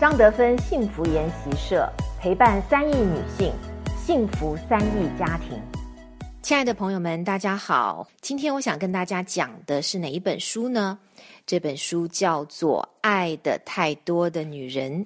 [0.00, 1.86] 张德芬幸福研习社
[2.18, 3.52] 陪伴三亿女性，
[4.02, 5.60] 幸福三亿家庭。
[6.40, 10.98] 亲爱的朋友们，大家好，今天我想跟大家讲的是哪一本书呢？
[11.44, 15.04] 这本书叫做《爱的太多的女人》，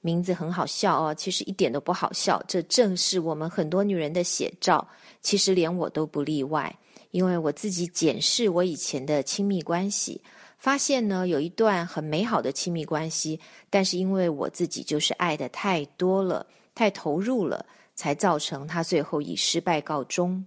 [0.00, 4.84] 名字很好笑哦，其实一点都不好笑，这正是我们很多女人的写照。
[5.22, 6.76] 其实连我都不例外，
[7.12, 10.20] 因为我自己检视我以前的亲密关系。
[10.64, 13.38] 发现呢，有一段很美好的亲密关系，
[13.68, 20.42] 但是因为我自己就是爱的太多了，太投入了，才造成他最后以失败告终。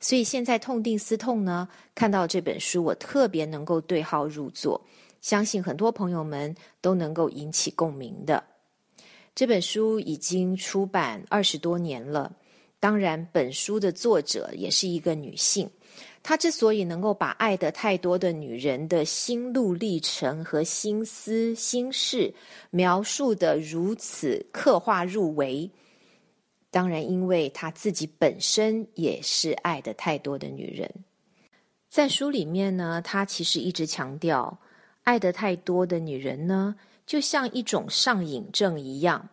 [0.00, 4.84] 所以现在痛定思痛呢，看到这本书，我特别能够对号入座，
[5.20, 8.42] 相信很多朋友们都能够引起共鸣的。
[9.36, 12.34] 这本书已经出版二十多年了，
[12.80, 15.70] 当然，本书的作者也是一个女性。
[16.22, 22.32] 他之所以能够把爱的太多的女人的心路历程和心思心事
[22.70, 25.68] 描述的如此刻画入微，
[26.70, 30.88] 当然，因为他自己本身也是爱的太多的女人。
[31.88, 34.58] 在书里面呢，他其实一直强调，
[35.02, 39.28] 爱的太多的女人呢，就像一种上瘾症一样。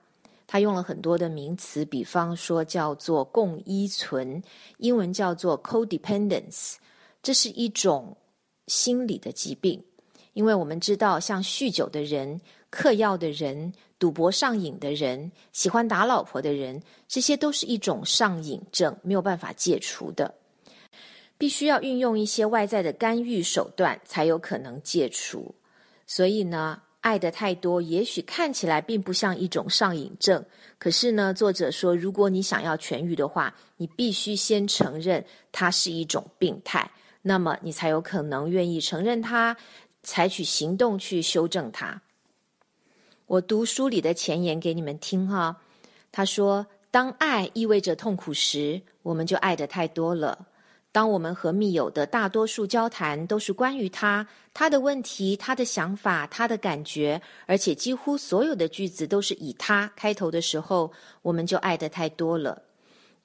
[0.48, 4.42] 他用了很多的名词，比方说叫做共依存，
[4.78, 6.76] 英文叫做 codependence，
[7.28, 8.16] 这是一种
[8.68, 9.84] 心理的疾病。
[10.32, 12.40] 因为我们知道，像酗酒的人、
[12.70, 20.36] 嗑药的人、赌博上瘾的人、喜欢打老婆的人，这些都是一种上瘾症，没有办法戒除的，
[21.38, 25.54] 必须要运用一些外在的干预手段才有可能戒除。
[26.06, 26.82] 所以呢。
[27.02, 30.44] 爱的太多，也许看起来并不像一种上瘾症。
[30.78, 36.92] 可是呢，作者说，如果你想要痊愈的话，你必须先承认它是一种病态，
[37.28, 39.58] 那么你才有可能愿意承认它，
[40.02, 42.02] 采取行动去修正它。
[43.26, 45.58] 我读书里的前言给你们听哈。
[46.10, 50.48] 他说：“当爱意味着痛苦时，我们就爱的太多了。”
[50.94, 62.64] 当我们和密友的大多数交谈都是关于他、他的问题、他的想法、他的感觉，而且几乎所有的句子都是以他开头的时候，我们就爱的太多了。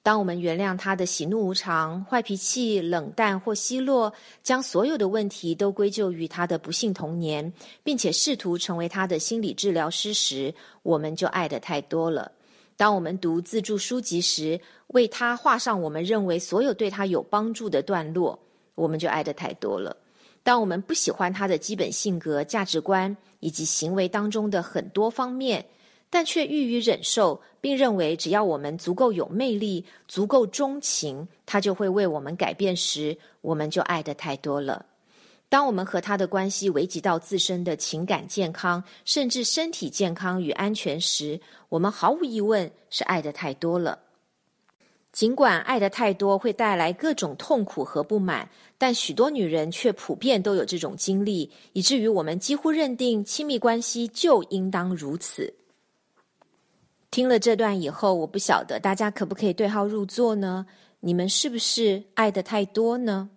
[0.03, 7.53] 当我们原谅他的喜怒无常、坏脾气、冷淡或奚落，将所有的问题都归咎于他的不幸童年，
[7.85, 12.29] 并且试图成为他的心理治疗师时，我们就爱的太多了。
[12.75, 18.37] 当我们读自助书籍时，为他画上我们认为所有对他有帮助的段落，
[18.75, 19.95] 我们就爱的太多了。
[20.43, 25.65] 当我们不喜欢他的基本性格、价值观以及行为当中的很多方面，
[26.13, 34.85] 但却予以忍受，并认为只要我们足够有魅力、足够钟情，他就会为我们改变时，我们就爱的太多了。
[35.49, 43.97] 当我们和他的关系危及到自身的情感健康，甚至身体健康与安全时，我们毫无疑问是爱的太多了。
[45.11, 48.47] 尽管爱的太多会带来各种痛苦和不满，
[48.77, 55.51] 但许多女人却普遍都有这种经历，以至于我们几乎认定亲密关系就应当如此。
[57.13, 60.65] 听了这段以后，我不晓得大家可不可以对号入座呢？
[61.01, 63.29] 你们是不是爱的太多呢？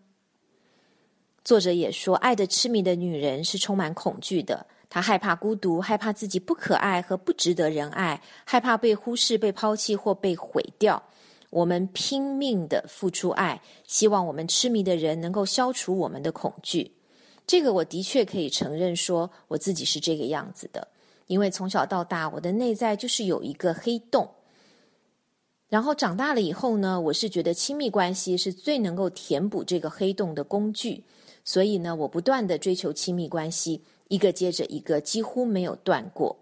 [1.45, 4.67] 作者也说，爱的痴迷的女人是充满恐惧的。
[4.89, 11.03] 她害怕孤独，害怕自己不可爱和不值得人爱，害怕被忽视、被抛弃或被毁掉。
[11.51, 16.93] 我们拼命的付出爱，希望我们痴迷的人能够消除我们的恐惧。
[17.47, 20.89] 这个我的确可以承认，说我自己是这个样子的。
[21.27, 24.29] 因为从小到大，我的内在就是有一个黑洞。
[25.69, 31.05] 然后长大了以后呢，我是觉得亲密关系是最能够填补这个黑洞的工具。
[31.45, 36.37] 所以呢，我不断的追求亲密关系，一个接着一个，几乎没有断过。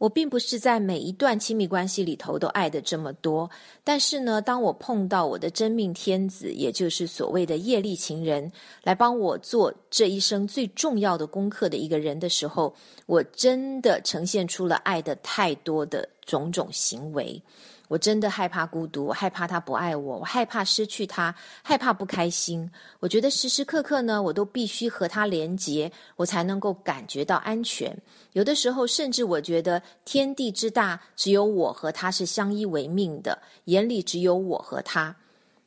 [0.00, 3.50] 我并不是在每一段亲密关系里头都爱的这么多，
[3.84, 8.50] 但是呢，当我碰到我的真命天子，也就是所谓的业力情人，
[8.82, 12.74] 来帮我做这一生最重要的功课的一个人的时候，
[13.04, 17.42] 我真的呈现出了爱的太多的种种行为。
[17.90, 22.70] 我真的害怕孤独，我害怕他不爱我，我害怕失去他，害怕不开心。
[23.00, 28.00] 我觉得时时刻刻呢，我都必须和他连结，我才能够感觉到安全。
[28.34, 35.16] 有的时候，甚至我觉得天地之大，只有我和他是相依为命的，眼里只有我和他。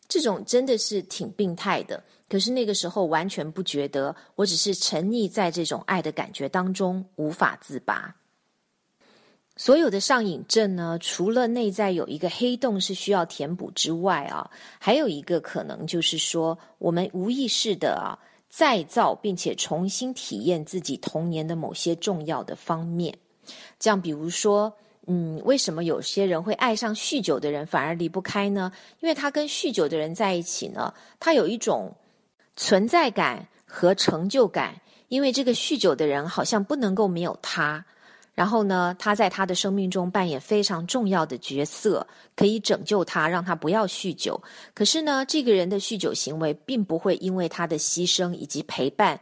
[0.08, 2.02] 这种真的是挺病态的。
[2.30, 8.16] 可是那个时候完全不觉得，我只是沉溺在这种爱的感觉当中，无法自拔。
[9.56, 18.18] 所有的上瘾症呢，除了内在有一个黑洞是需要填补之外啊，还有一个可能就是说，我们无意识的啊
[18.50, 23.16] 再造并且重新体验自己童年的某些重要的方面。
[23.78, 24.74] 这样，比如说，
[25.06, 28.72] 嗯，为什么有些人会爱上酗酒的人，反而离不开呢？
[29.02, 31.96] 因为他跟酗酒的人在一起呢，他有一种
[32.56, 37.86] 存在感和成就感，因为这个酗酒的人好像不能够没有他。
[38.34, 44.42] 然后呢，他在他的生命中扮演非常重要的角色，可以拯救他，让他不要酗酒。
[44.74, 49.20] 可是呢，这个人的酗酒行为并不会因为他的牺牲以及陪伴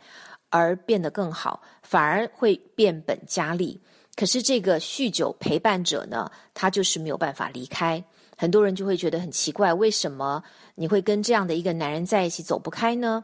[0.50, 3.82] 而变得更好，反而会变本加厉。
[4.16, 8.04] 可是这个酗酒陪伴者呢，他就是没有办法离开。
[8.38, 10.42] 很多人就会觉得很奇怪，为什么
[10.76, 13.24] 你会跟这样的一个男人在一起走不开呢？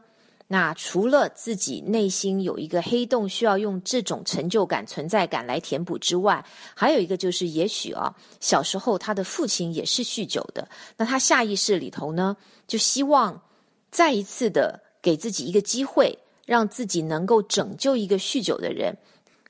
[0.50, 6.42] 那除了自己内心有一个黑洞，需要用这种成就感、存在感来填补之外，
[6.74, 10.66] 还有一个就是，也许啊，小时候他的父亲也是酗酒的，
[10.96, 12.34] 那他下意识里头呢，
[12.66, 13.42] 就希望
[13.90, 18.96] 再一次的给自己一个机会，让自己能够拯救一个酗酒的人，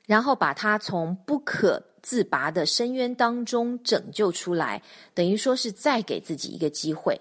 [0.05, 7.17] 然后把他从不可自拔的深渊当中拯救出来，等于说是再给自己一个机会。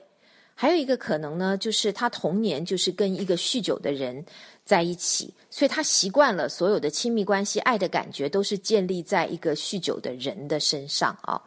[0.61, 4.25] 还有一个可能呢，就是他童年就是跟一个酗酒的人
[4.65, 11.41] 在一起，所以他习惯了所有的亲密关系、爱的感觉都是建立在一个酗酒的人的身上啊。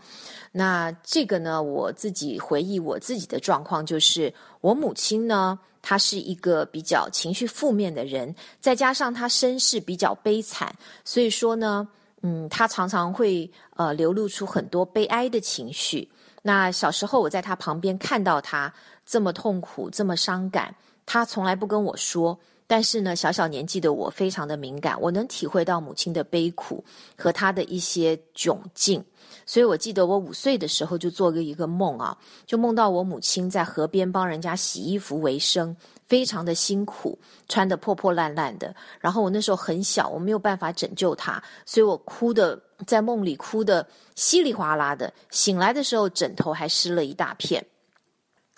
[0.53, 10.73] 那这个呢，我自己回忆我自己的状况，就是我母亲呢，她是一个比较情绪负面的人，再加上她身世比较悲惨，
[11.03, 11.85] 所以说呢，
[12.21, 16.09] 嗯，她常常会呃流露出很多悲哀的情绪。
[16.43, 18.73] 那小时候我在她旁边看到她。
[19.05, 20.75] 这么痛苦，这么伤感，
[21.05, 22.39] 他从来不跟我说。
[22.67, 26.81] 但是呢，小小年纪的我非常的敏感，我能体会到母亲的悲苦
[27.17, 29.03] 和她的一些窘境。
[29.45, 35.75] 所以我记得我五岁的时候就做过一个梦啊，就梦到我母亲在河边帮人家洗衣服为生，
[36.05, 37.19] 非常的辛苦，
[37.49, 38.73] 穿的破破烂烂的。
[39.01, 42.57] 然后我那时候很小，我没有办法拯救她，所以我哭的
[42.87, 47.65] 在梦里哭的稀里哗啦的，醒来的时候枕头还湿了一大片。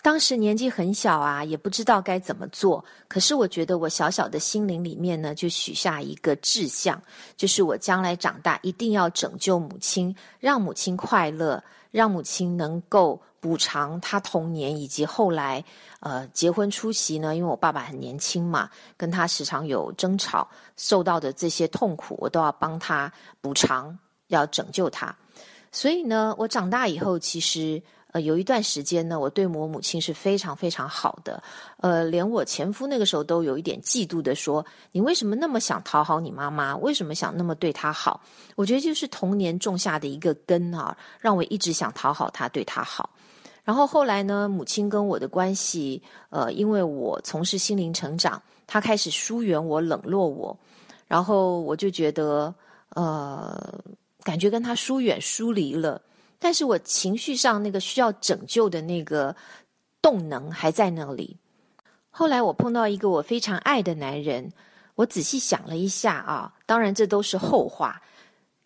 [0.04, 2.84] 当时年纪很小啊，也不知道该怎么做。
[3.08, 7.02] 可是我觉得我小小的心灵里面呢，就许下一个志向，
[7.38, 15.64] 就是我将来长大一定要拯救母亲，让母亲快乐，让母亲能够补偿她童年以及后来
[16.00, 17.34] 呃结婚出席呢。
[17.34, 18.68] 因为我爸爸很年轻嘛，
[18.98, 20.46] 跟他时常有争吵，
[20.76, 23.10] 受到的这些痛苦，我都要帮他
[23.40, 25.16] 补偿，要拯救他。
[25.72, 27.82] 所以呢，我长大以后其实。
[28.14, 31.42] 呃，有一段时间呢，我对我母亲是非常非常好的，
[31.78, 36.76] 呃，连我前夫那个时候都有一点嫉妒的说：“你为什么那么想讨好你妈妈？
[36.76, 38.20] 为什么想那么对她好？”
[38.54, 43.10] 我觉得就是童年种下的一个根啊，让我一直想讨好她，对她好。
[43.64, 46.00] 然后后来呢，母亲跟我的关系，
[46.30, 50.56] 呃，因为我从事心灵成长，她开始疏远我、冷落我，
[51.08, 52.54] 然后我就觉得，
[52.90, 53.74] 呃，
[54.22, 56.00] 感觉跟她疏远、疏离了。
[56.44, 59.34] 但是我情绪上那个需要拯救的那个
[60.02, 61.38] 动能还在那里。
[62.10, 64.52] 后来我碰到一个我非常爱的男人，
[64.94, 68.02] 我仔细想了一下啊，当然这都是后话。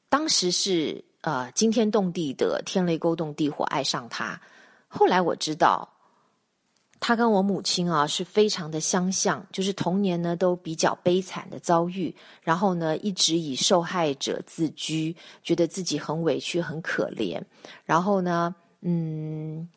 [0.09, 4.41] 当时是呃惊天动地的天雷勾动地火爱上他，
[4.89, 5.89] 后来我知道。
[7.01, 17.41] 他跟我母亲啊是非常的相像，就是童年呢都比较悲惨的遭遇，然后呢一直以受害者自居，觉得自己很委屈、很可怜。
[17.85, 19.69] 然后呢，嗯，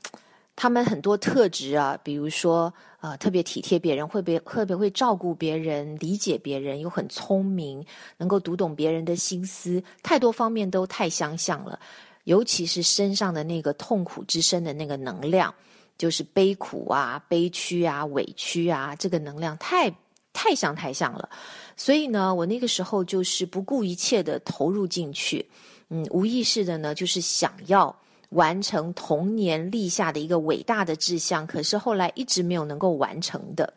[0.55, 7.85] 他们很多特质啊，比如说呃特别体贴别人，会别特别会照顾别人、理解别人，又很聪明，
[8.17, 11.79] 能够读懂别人的心思，太多方面都太相像了。
[12.23, 15.53] 尤其是身上的那个痛苦之身的那个能量。
[16.01, 19.87] 就是悲苦啊、悲屈啊、委屈啊，这个能量太
[20.33, 21.29] 太像太像了，
[21.77, 25.47] 所以呢，我那个时候就是不顾一切的投入进去，
[25.89, 27.95] 嗯，无意识的呢，就是想要
[28.29, 33.71] 完成童年立下的一个伟大的志向，可是后来一直没有能够完成的。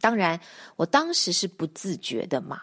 [0.00, 0.38] 当然，
[0.76, 2.62] 我当时是不自觉的嘛。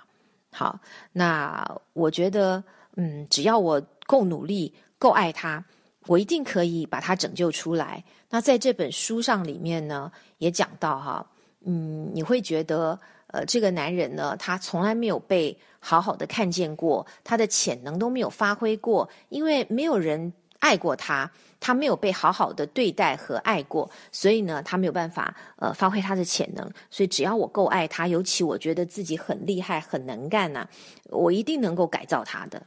[0.54, 0.80] 好，
[1.12, 2.64] 那我觉得，
[2.96, 5.62] 嗯，只要我够努力、够爱他。
[6.08, 8.04] 我一定可以把他拯救出来。
[8.30, 11.26] 那在这本书上里面呢，也讲到哈，
[11.66, 26.70] 嗯，你会觉得，呃，这个男人呢，他从来没有被好好的看见过，他的潜能都没有发挥过，因为没有人爱过他，他没有被好好的对待和爱过，所以呢，他没有办法呃发挥他的潜能。
[26.90, 30.68] 所以只要我够爱他，尤其我觉得自己很厉害、很能干呐，
[31.12, 32.62] 我一定能够改造他的。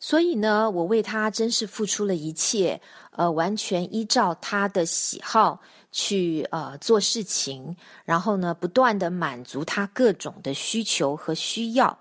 [0.00, 11.98] 所以呢，我为他真是付出了一切，呃，完全依照他的喜好去呃做事情，然后呢，不断的满足他各种的需求和需要。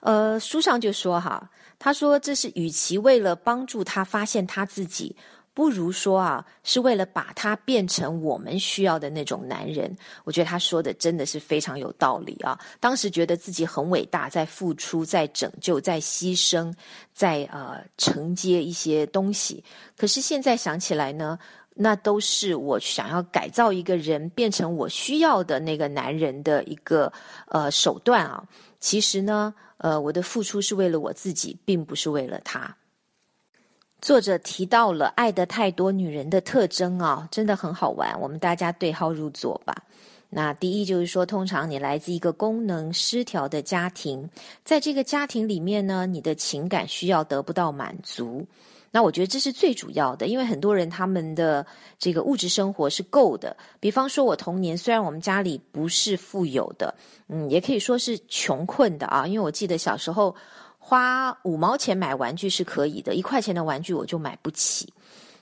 [0.00, 5.16] 呃，书上就说哈，他说：“这是与其为了帮助他发现他自己，
[5.56, 9.90] 不如说啊，是为了把他变成我们需要的那种男人。”
[10.24, 12.60] 我觉得他说的真的是非常有道理啊！
[12.78, 16.70] 当时觉得自己很伟大，在付出，在拯救，在牺牲，
[17.14, 19.64] 在呃承接一些东西。
[19.96, 21.38] 可是现在想起来呢，
[21.74, 27.10] 那都是我想要改造一个人，变成我需要的那个男人的一个
[27.48, 28.44] 呃手段啊。
[28.78, 29.54] 其实呢。
[29.78, 32.74] 呃，我的付出是为了我自己，并不是为了他。
[34.00, 38.18] 作者提到了爱的太多女人的特征啊，真的很好玩。
[38.20, 39.74] 我们大家对号入座吧。
[40.28, 44.28] 那第一就是说，通常你来自一个功能失调的家庭，
[44.64, 48.46] 在这个家庭里面呢，你的情感需要得不到满足。
[48.90, 51.64] 那我觉得这是最主要的，因为很多人他们的
[51.98, 53.56] 这个物质生活是够的。
[53.78, 56.94] 比方说，我童年虽然我们家里不是富有的，
[57.28, 59.26] 嗯，也可以说是穷困的啊。
[59.26, 60.34] 因为我记得小时候
[60.88, 64.88] 花五毛钱买玩具是可以的，一块钱的玩具我就买不起。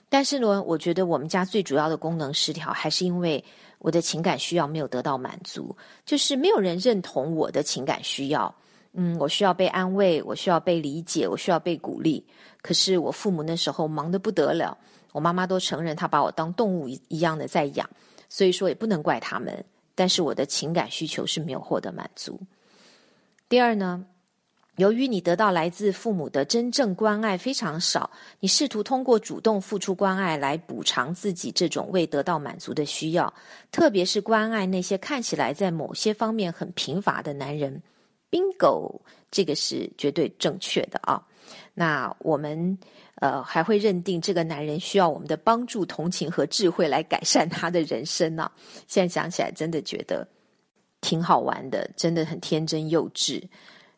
[0.09, 3.45] 但是呢，我觉得我们家最主要的功能失调，还是因为
[3.79, 8.55] 我的情感需要没有得到满足，就是没有人认同我的情感需要。
[8.95, 12.27] 嗯，我需要被安慰，我需要被理解，我需要被鼓励。
[12.63, 14.75] 可是我父母那时候忙得不得了，
[15.13, 17.87] 我妈妈都承认她把我当动物一一样的在养，
[18.31, 19.63] 所以说也不能怪他们。
[19.95, 22.41] 但是我的情感需求是没有获得满足。
[23.47, 24.07] 第二呢，
[24.77, 33.33] 由于你得到来自父母的真正关爱非常少，你试图通过主动付出关爱来补偿自己这种未得到满足的需要，
[33.71, 37.81] 特别是关爱那些看起来在某些方面很贫乏的男人。
[38.31, 39.01] bingo，
[39.31, 41.25] 这个是绝对正确的啊。
[41.73, 42.77] 那我们
[43.17, 48.51] 呃还会认定这个男人需要我们的帮助、同情和智慧来改善他的人生呢？
[48.89, 50.27] 现在想起来真的觉得
[51.01, 53.41] 挺好玩的，真的很天真幼稚。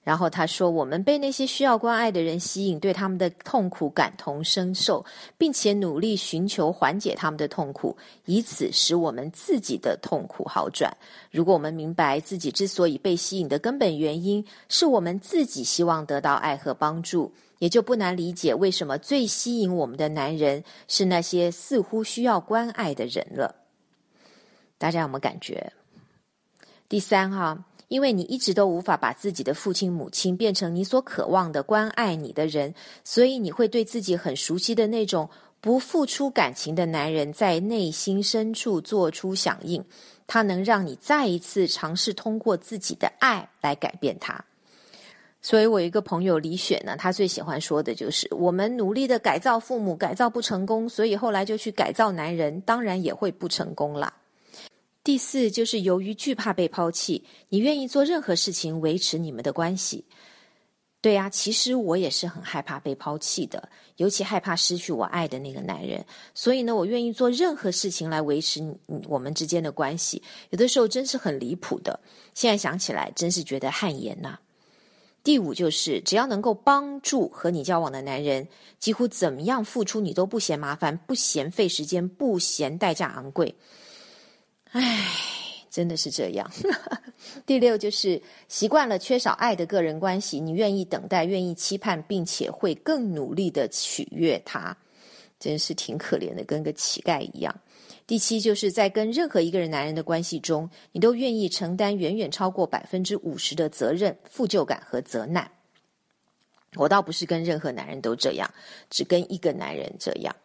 [0.06, 5.04] 然后他说：“我们被那些需要关爱的人吸引，对他们的痛苦感同身受，
[5.36, 10.96] 并且努力寻求缓解他们的痛苦，以此使我们自己的痛苦好转。
[11.32, 23.56] 如果我们明白自己之所以被吸引的根本原因是我们自己希望得到爱和帮助，也就不难理解为什么最吸引我们的男人是那些似乎需要关爱的人了。
[24.78, 25.72] 大家有没有感觉？
[26.88, 32.74] 第三哈。”因为你一直都无法把自己的父亲母亲变成你所渴望的关爱你的人，
[33.04, 35.28] 所以你会对自己很熟悉的那种
[35.60, 39.84] 不付出感情的男人在内心深处做出响应。
[40.28, 44.44] 他能让你再一次尝试通过自己的爱来改变他。
[45.40, 54.12] 所以我一个朋友李雪呢，她最喜欢说的就是：我们努力的改造父母，改造不成功，所以后来就去改造男人，当然也会不成功啦。
[55.06, 60.04] 第四，就是由于惧怕被抛弃，你愿意做任何事情维持你们的关系。
[61.00, 66.04] 对呀，其实我也是很害怕被抛弃的，尤其害怕失去我爱的那个男人。
[66.34, 68.60] 所以呢，我愿意做任何事情来维持
[69.06, 70.20] 我们之间的关系。
[70.50, 72.00] 有的时候真是很离谱的，
[72.34, 74.36] 现在想起来真是觉得汗颜呐。
[75.22, 78.48] 第五，就是只要能够帮助和你交往的男人，
[78.80, 83.54] 几乎怎么样付出你都不嫌麻烦，不嫌费时间，不嫌代价昂贵。
[84.72, 85.06] 唉，
[85.70, 86.50] 真的是这样。
[87.46, 94.76] 第六就是习惯了缺少爱的个人关系，你愿意等待，愿意期盼，并且会更努力的取悦他，
[95.38, 97.54] 真是挺可怜的，跟个乞丐一样。
[98.06, 105.50] 第七就是在跟任何一个人男人的关系中，你都愿意承担远远超过百分之五十的责任、负疚感和责难。
[106.76, 108.48] 我倒不是跟任何男人都这样，
[108.90, 110.36] 只跟一个男人这样。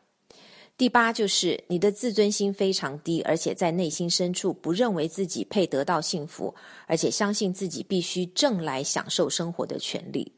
[0.82, 6.56] 第八就是你的自尊心非常低，而且在内心深处不认为自己配得到幸福，
[6.88, 10.32] 而且相信自己必须挣来享受生活的权利。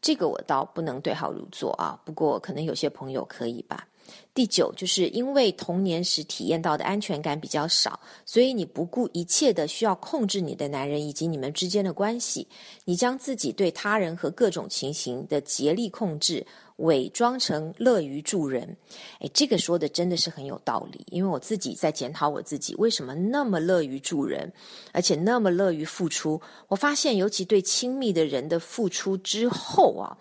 [0.00, 3.88] 这个我倒不能对号入座啊，不过可能有些朋友可以吧。
[4.34, 12.46] 第九，就是因为童年时体验到的安全感比较少，所以你不顾一切的需要控制你的男人以及你们之间的关系，
[12.84, 16.46] 你将自己对他人和各种情形的竭力控制，
[16.76, 18.76] 伪装成乐于助人。
[19.18, 24.52] 哎，这个说的真的是很有道理，因为我自己在检讨我自己，为什么那么乐于助人，
[24.92, 26.40] 而且那么乐于付出？
[26.68, 30.16] 我发现，尤其对亲密的人的付出之后啊，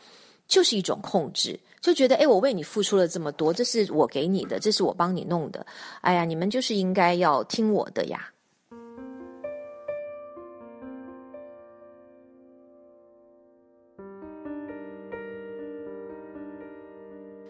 [0.48, 1.60] 就是一种控制。
[1.79, 5.65] 就觉得，哎，我为你付出了这么多，这是我给你的，这是我帮你弄的，
[6.01, 8.31] 哎呀，你们就是应该要听我的呀。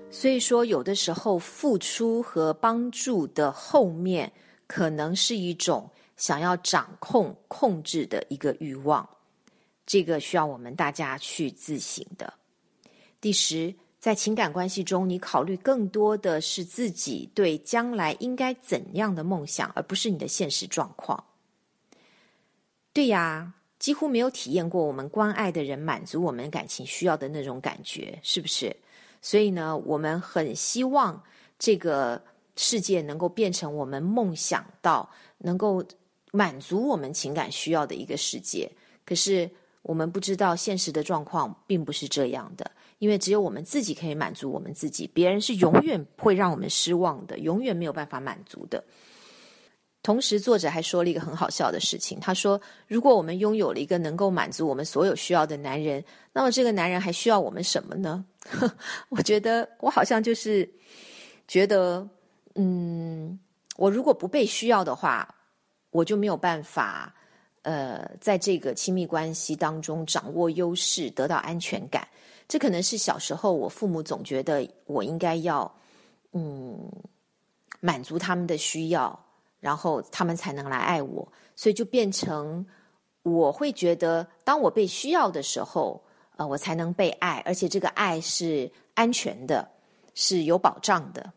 [0.10, 4.32] 所以说，有的时候付出和帮助的后面，
[4.66, 9.08] 可能是一种想要掌控、控制的一个欲望，
[9.86, 12.34] 这个需要我们大家去自省的。
[13.22, 13.74] 第十，
[14.08, 21.22] 在情感关系中，你考虑更多的是自己对将来应该怎样的梦想，而不是你的现实状况。
[22.94, 28.74] 对呀，几乎没有体验过我们关爱的人满足我们感情需要的那种感觉，是不是？
[29.22, 31.22] 所以呢，我们很希望
[31.60, 32.24] 这个
[32.56, 35.10] 世界能够变成我们梦想到
[35.40, 35.84] 能够
[36.32, 38.72] 满足我们情感需要的一个世界。
[39.04, 42.72] 可是我们不知道现实的状况并不是这样的。
[43.00, 48.84] 因为只有我们自己可以满足我们自己，别人是永远会让我们失望的，永远没有办法满足的。
[50.04, 56.02] 同时，作者还说了一个很好笑的事情，他说：“如果我们拥有了一个能够满足我们所有需要的男人，
[56.32, 58.24] 那么这个男人还需要我们什么呢？”
[59.10, 60.70] 我觉得我好像就是
[61.46, 62.08] 觉得，
[62.56, 63.38] 嗯，
[63.76, 65.36] 我如果不被需要的话，
[65.92, 67.14] 我就没有办法，
[67.64, 72.08] 呃，在这个亲密关系当中掌握优势，得到安全感。
[72.48, 75.70] 这可能是小时候我父母总觉得我应该要，
[76.32, 76.90] 嗯，
[77.80, 79.20] 满足他们的需要，
[79.60, 82.66] 然后他们才能来爱我，所以就变成
[83.24, 86.02] 我会觉得，当我被需要的时候，
[86.38, 89.70] 呃，我才能被爱，而且这个爱是安全的，
[90.16, 91.34] 是有保障的。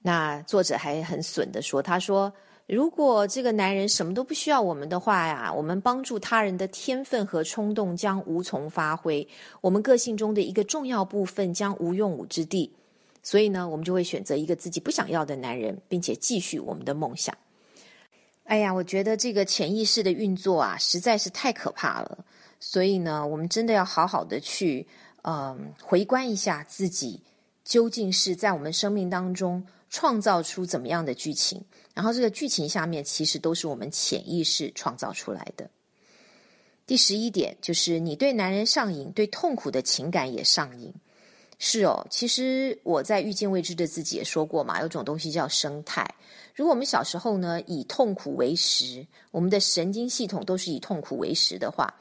[0.00, 2.32] 那作者还很损的说，他说。
[2.68, 9.26] 如果这个男人什么都不需要我们的话呀，我们帮助他人的天分和冲动将无从发挥，
[9.62, 12.70] 我们个性中的一个重要部分将无用武之地。
[13.22, 17.34] 所以呢，我们就会选择一个自己不想要的男人，并且继续我们的梦想。
[18.44, 22.18] 哎呀，我觉得这个潜意识的运作啊，实在是太可怕了。
[22.60, 24.86] 所以呢，我们真的要好好的去，
[25.22, 27.22] 嗯，回观一下自己
[27.64, 31.64] 究竟是在我们生命当中创造出怎么样的剧情。
[31.98, 35.68] 然后这个剧情下面其实都是我们潜意识创造出来的。
[36.86, 40.94] 第十一点就是你对男人上瘾，对痛苦的情感也上瘾。
[41.58, 46.08] 是哦，其实我在遇见未知的自己也说过嘛，有种东西叫生态。
[46.54, 51.92] 如果我们小时候呢以痛苦为食，我们的神经系统都是以痛苦为食的话，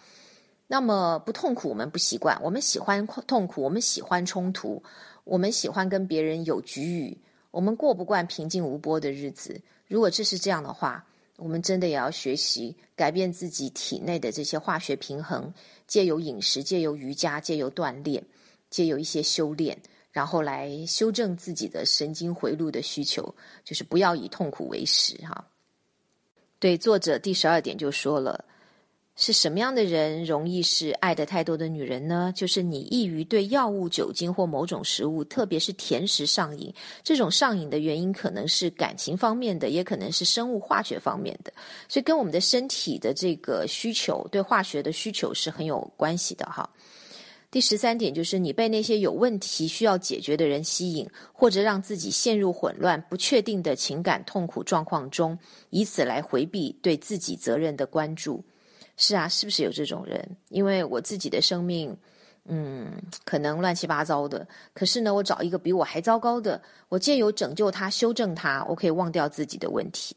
[0.68, 4.84] 那么不痛苦我们不习惯，我们喜欢痛苦，我们喜欢冲突，
[5.24, 7.18] 我们喜欢跟别人有局域，
[7.50, 9.60] 我们过不惯平静无波的日子。
[9.88, 11.06] 如果这是这样的话，
[11.38, 15.54] 我们真的也要学习改变自己体内的这些化学平衡，
[15.86, 18.24] 借由饮食、借由瑜伽、借由锻炼、
[18.70, 19.78] 借由一些修炼，
[20.12, 25.48] 然后来修正自己的神经回路的需求，就是不要以痛苦为食哈。
[26.60, 28.46] 对，作者第十二点就说了。
[29.20, 32.32] 是什么样的人容易是爱的太多的女人呢？
[32.36, 36.72] 就是你易于对药物、酒精或某种食物，特别是甜食上瘾。
[37.04, 41.52] 这种上瘾的原因可能是感情方面的，也可能是生物化学方面的。
[41.90, 46.70] 所以跟我们的身体的这个需求，对化学的需求是很有关系的哈。
[47.50, 55.36] 第十三点就是你被那些有问题需要解决的人吸引，或者让自己陷入混乱、不确定的情感痛苦状况中，
[55.72, 58.44] 以此来回避对自己责任的关注。
[58.98, 60.38] 是啊，是不是有这种人？
[60.50, 61.96] 因为我自己的生命，
[62.46, 62.92] 嗯，
[63.24, 64.48] 可能乱七八糟的。
[64.74, 70.16] 可是呢，我找一个比我还糟糕的，我借由拯救他、修正他，我可以忘掉自己的问题。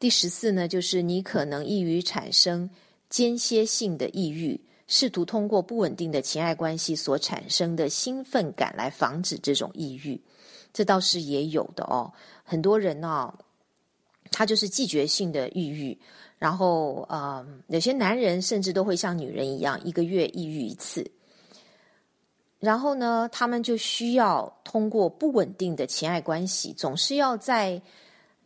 [0.00, 2.68] 第十四呢，就是你可能易于产生
[3.08, 10.20] 间歇性的抑郁，试图通过不稳定的情爱关系所产生的兴奋感来防止这种抑郁。
[10.72, 12.12] 这倒是也有的哦，
[12.42, 13.32] 很多人呢，
[14.32, 15.96] 他就是季节性的抑郁。
[16.38, 21.10] 然后，呃，有些男人甚至都会像女人一样，一个月抑郁一次。
[22.60, 27.82] 然后呢，他们就需要通过不稳定的情爱关系，总是要在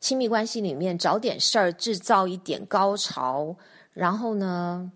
[0.00, 3.54] 亲密关系里面找点事儿，制造一点高潮，
[3.92, 4.90] 然后呢，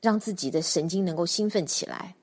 [0.00, 2.14] 让自己的神经能够兴奋起来。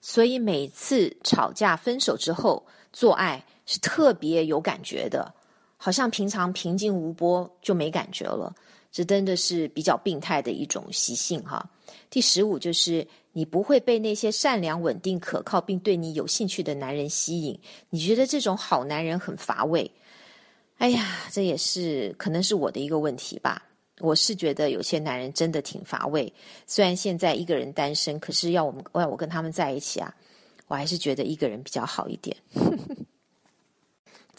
[0.00, 5.32] 所以每次吵架、分手之后做爱是特别有感觉的，
[5.76, 8.52] 好像平常平静无波就没感觉了。
[8.92, 11.68] 这真的是比较病态的一种习性哈。
[12.10, 17.58] 第十五就是你不会被那些善良、稳定、可靠并对你有兴趣的男人吸引。
[17.88, 19.90] 你觉得这种好男人很乏味？
[20.76, 23.64] 哎呀，这也是可能是我的一个问题吧。
[24.00, 26.32] 我是觉得有些男人真的挺乏味。
[26.66, 30.12] 虽然现在一个人单身，可是要我们要我跟他们在一起啊，
[30.66, 32.36] 我还是觉得一个人比较好一点。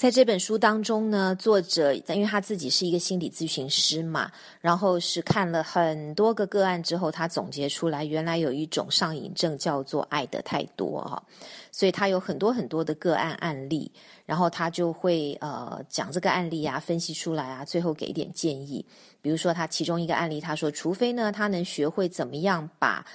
[0.04, 11.24] 在这本书当中呢，作者因为他自己是一个心理咨询师嘛，然后是看了很多个个案之后，他总结出来，原来有一种上瘾症叫做爱的太多哈，
[11.72, 13.90] 所以他有很多很多的个案案例，
[14.26, 18.86] 然后他就会呃讲这个案例啊，分析出来啊，最后给一点建议。
[19.22, 23.06] 比如说他其中一个案例，他说，除非呢他能学会怎么样把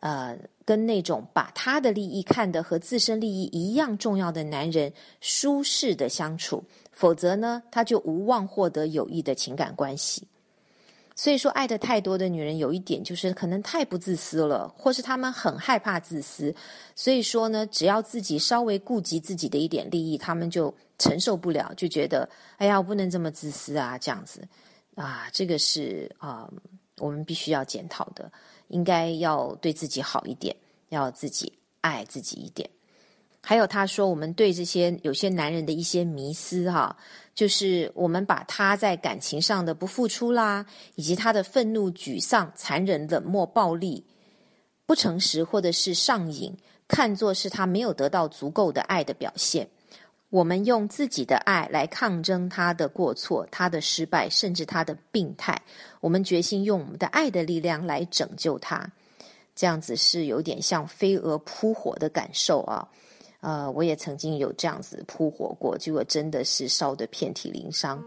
[0.00, 10.26] 呃，跟那种把他的利益看得和自身利益一样重要的男人舒适的相处，否则呢，他就无望获得有益的情感关系。
[11.18, 16.54] 所以说，爱的太多的女人有一点就是可能太不自私了，或是她们很害怕自私。
[16.94, 22.28] 所以说呢，只要自己稍微顾及自己的一点利益，她们就承受不了，就觉得
[22.58, 24.46] 哎呀，我不能这么自私啊，这样子
[24.94, 26.46] 啊，这个是啊，
[26.98, 28.30] 我们必须要检讨的，
[28.68, 30.54] 应该要对自己好一点，
[30.88, 32.68] 要自己爱自己一点。
[33.40, 36.96] 还有他说，我们对这些有些男人的一些迷思哈，
[37.32, 44.04] 就是我们把他在感情上的不付出啦，以及他的愤怒、沮丧、残忍、冷漠、暴力、
[44.84, 46.56] 不诚实或者是上瘾，
[46.88, 49.68] 看作是他没有得到足够的爱的表现。
[50.36, 55.58] 我们用自己的爱来抗争他的过错、他的失败，甚至他的病态。
[55.98, 58.86] 我们决心用我们的爱的力量来拯救他。
[59.54, 62.86] 这样子是有点像飞蛾扑火的感受啊。
[63.40, 68.04] 呃，我也曾经有这样子扑火过，结果真的是烧得遍体鳞伤。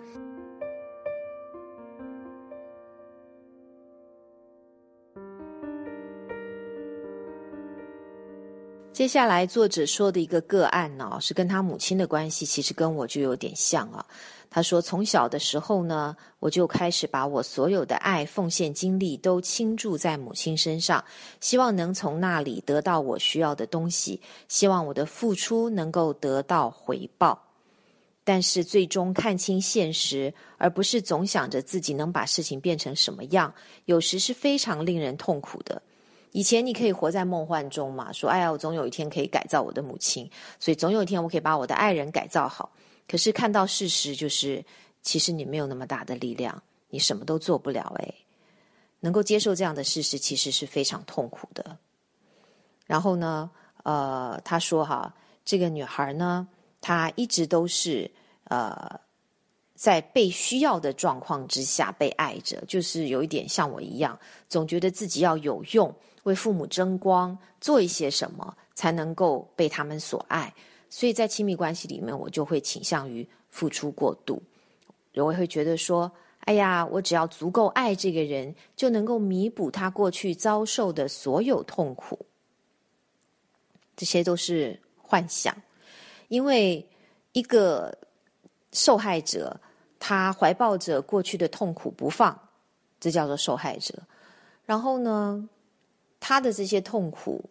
[9.00, 14.06] 接下来作者说的一个个案呢，是跟他母亲的关系，其实跟我就有点像啊。
[14.50, 21.02] 他说：“从小的时候呢，我就开始把我所有的爱、奉献、精力都倾注在母亲身上，
[21.40, 27.42] 希望能从那里得到我需要的东西，希望我的付出能够得到回报。
[28.26, 33.54] 但是最终看清现实，而不是总想着自己能把事情变成什么样，
[33.86, 35.82] 有时是非常令人痛苦的。
[36.32, 42.72] 以前你可以活在梦幻中嘛，说：‘哎呀，我总有一天可以改造我的母亲，所以总有一天我可以把我的爱人改造好。’”
[43.08, 44.64] 可是看到事实，就是
[45.02, 47.92] 其实你没有那么大的力量，你什么都做不了。
[47.98, 48.14] 哎，
[49.00, 51.76] 能够接受这样的事实，其实是非常痛苦的。
[52.86, 53.50] 然后呢，
[53.82, 55.12] 呃，他说哈，
[55.44, 56.48] 这个女孩呢，
[56.80, 58.10] 她一直都是
[58.44, 59.00] 呃，
[59.74, 65.92] 在被需要的状况之下被爱着，就是有一点像我一样，总觉得自己要有用，
[66.30, 70.54] 为父母争光，做一些什么，才能够被他们所爱。
[70.90, 74.42] 所以在亲密关系里面，我就会倾向于付出过度，
[75.16, 76.12] 我会觉得说
[76.46, 82.26] ：“哎呀，我只要足够爱这个人，就能够弥补他过去遭受的所有痛苦。”
[83.98, 85.56] 这些都是幻想，
[86.30, 86.88] 因为
[87.34, 87.96] 一个
[88.72, 89.60] 受害者
[90.00, 92.40] 他怀抱着过去的痛苦不放，
[93.00, 93.94] 这叫做受害者。
[94.66, 95.48] 然后呢，
[96.20, 97.44] 他的这些痛苦，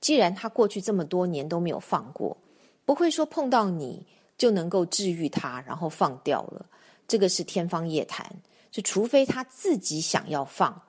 [0.00, 2.36] 既然他过去这么多年都没有放过。
[2.84, 4.04] 不会说碰到你
[4.36, 6.66] 就能够治愈他，然后放掉了，
[7.06, 8.26] 这个是天方夜谭。
[8.72, 10.82] 就除非他自己想要放，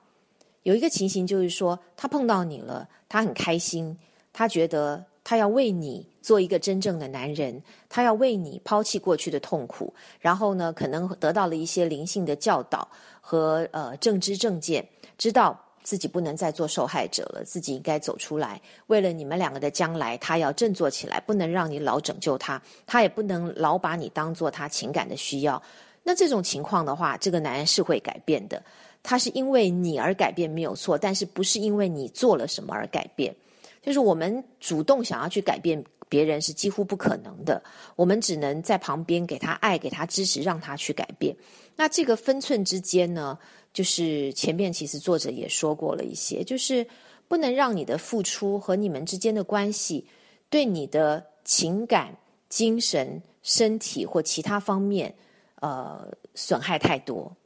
[0.62, 3.96] 有一个情形就是说，他碰到你了，他很开心，
[4.32, 12.88] 他觉得他要为你做一个真正的男人，他要为你抛弃过去的痛苦，然后呢，可能得到了一些灵性的教导
[13.20, 15.60] 和呃正知正见，知道。
[15.84, 18.60] 自己不能再做受害者了，自己应该走出来。
[18.88, 25.62] 为了你们两个的将来，他要振作起来，不能让你老拯救他，他也不能老把你当做他情感的需要。
[26.02, 28.62] 那这种情况的话，这个男人是会改变的。
[29.02, 33.36] 他是因为你而改变没有错，但是不是因为你做了什么而改变？
[33.82, 37.62] 就是我们主动想要去改变别人是几乎不可能的，
[37.96, 41.36] 我们只能在旁边给他爱，给他支持，让他去改变。
[41.76, 43.38] 那这个分寸之间呢？
[43.74, 46.86] 就是前面其实作者也说过了一些，就是
[47.28, 50.06] 不能让你的付出和你们之间的关系
[50.48, 52.16] 对你的情感、
[52.48, 55.12] 精神、身体或其他方面
[55.60, 57.36] 呃损害太多。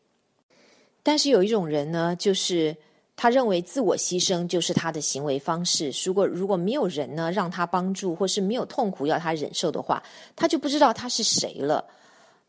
[1.03, 2.77] 但是有一种人呢，就是
[3.17, 5.91] 他认为自我牺牲就是他的行为方式。
[6.05, 10.03] 如果如果没有人呢让他帮助，或是没有痛苦要他忍受的话，
[10.37, 11.89] 他就不知道他是谁了。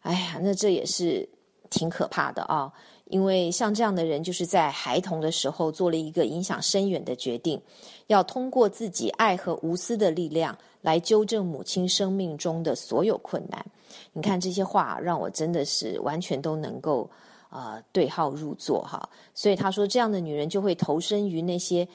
[0.01, 1.27] 哎呀，那这也是
[1.69, 2.73] 挺可怕的啊。
[3.09, 7.61] 因为像这样的人，就是在孩童的时候做了一个影响深远的决定，
[8.07, 13.65] 要通过自己爱和无私的力量来纠正母亲生命中的所有困难。
[14.13, 17.09] 你看这些话，让我真的是完全都能够
[17.49, 19.09] 呃对号入座哈。
[19.33, 21.87] 所以他说，这样的女人就会投身于那些。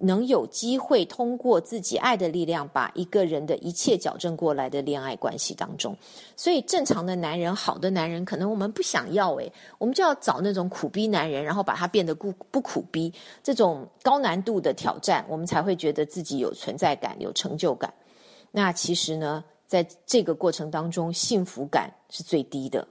[0.00, 5.96] 能有机会通过自己爱的力量，把一个人的一切矫正过来的恋爱关系当中，
[6.36, 17.92] 所以正常的男人、好的男人，可能我们不想要诶，我们就要找那种苦逼男人，然后把他变得不不苦逼，这种高难度的挑战，我们才会觉得自己有存在感、有成就感。
[18.50, 22.86] 那其实呢，在这个过程当中，幸福感是最低的。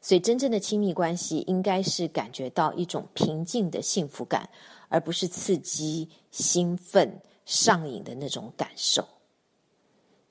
[0.00, 4.48] 所以，真正的亲密关系应该是感觉到一种平静的幸福感，
[4.88, 9.06] 而不是刺激、兴奋、上瘾的那种感受。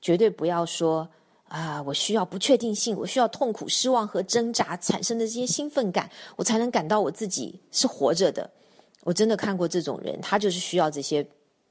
[0.00, 1.08] 绝对不要说
[1.48, 8.50] 啊，我需要不确定性，我需要痛苦、失望和挣扎产生的这些兴奋感，我才能感到我自己是活着的。
[9.04, 11.26] 我真的看过这种人，他就是需要这些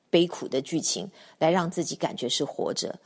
[0.09, 2.97] 悲苦的剧情来让自己感觉是活着，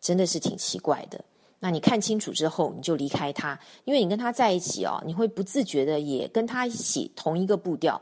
[0.00, 1.24] 真的是挺奇怪的。
[1.58, 8.00] 那你看清楚之后，你就离开他，因为你跟他在一起哦，你会不自觉的也跟他一起同一个步调，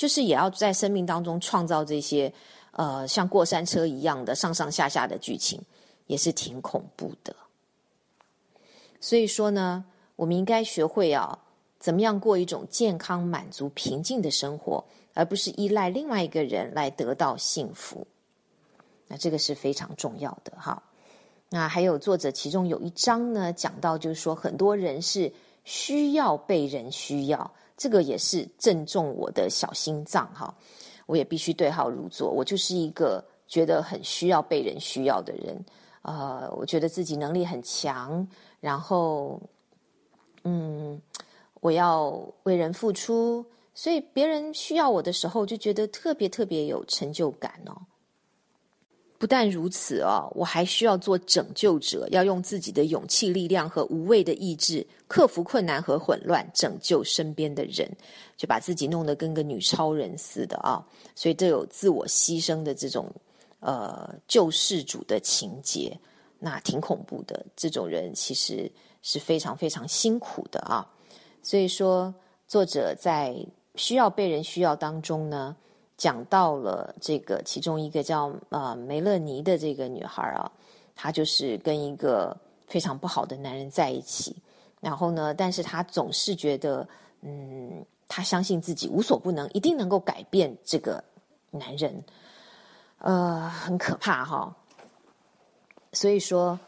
[0.00, 2.32] 就是也要在生命当中创造这些
[2.70, 5.60] 呃像过山车一样的上上下下的剧情，
[6.06, 7.36] 也是挺恐怖的。
[8.98, 9.84] 所以说呢，
[10.16, 11.38] 我们应该学会啊，
[11.78, 14.82] 怎么样过一种健康、满足、平静的生活，
[15.12, 18.06] 而不是依赖另外一个人来得到幸福。
[19.06, 20.82] 那这个是非常重要的哈。
[21.50, 25.30] 那还有作者其中有一章呢，讲到就是说，很多人是
[25.64, 30.54] 需要被人需要，这个也是正中我的小心脏哈。
[31.06, 35.64] 我也必须对号入座，我就是一个觉得很需要被人需要的人。
[36.02, 38.28] 呃，我觉得自己能力很强，
[38.60, 39.40] 然后，
[40.44, 41.00] 嗯，
[41.60, 47.80] 我要为人付出，所以别人需要我的时候，就觉得特别特别有成就感哦。
[49.20, 57.86] 不但如此哦，我还需要做拯救者，要用自己的勇气、力量和无畏的意志，克服困难和混乱，拯救身边的人，
[58.38, 60.82] 就把自己弄得跟个女超人似的啊！
[61.14, 63.12] 所以这有自我牺牲的这种
[63.58, 65.94] 呃救世主的情节，
[66.38, 67.44] 那挺恐怖的。
[67.54, 70.90] 这种人其实是非常非常辛苦的啊！
[71.42, 72.14] 所以说，
[72.48, 73.36] 作者在
[73.74, 75.54] 需要被人需要当中呢。
[76.00, 80.50] 讲到了这个其中一个叫呃梅勒尼的这个女孩啊，
[80.96, 82.34] 她就是跟一个
[82.66, 84.34] 非常不好的男人在一起，
[84.80, 86.88] 然后呢，但是她总是觉得，
[87.20, 91.04] 嗯，她相信自己无所不能，一定能够改变这个
[91.50, 92.02] 男人，
[92.96, 94.56] 呃，很可怕哈。
[95.92, 96.58] 所以说，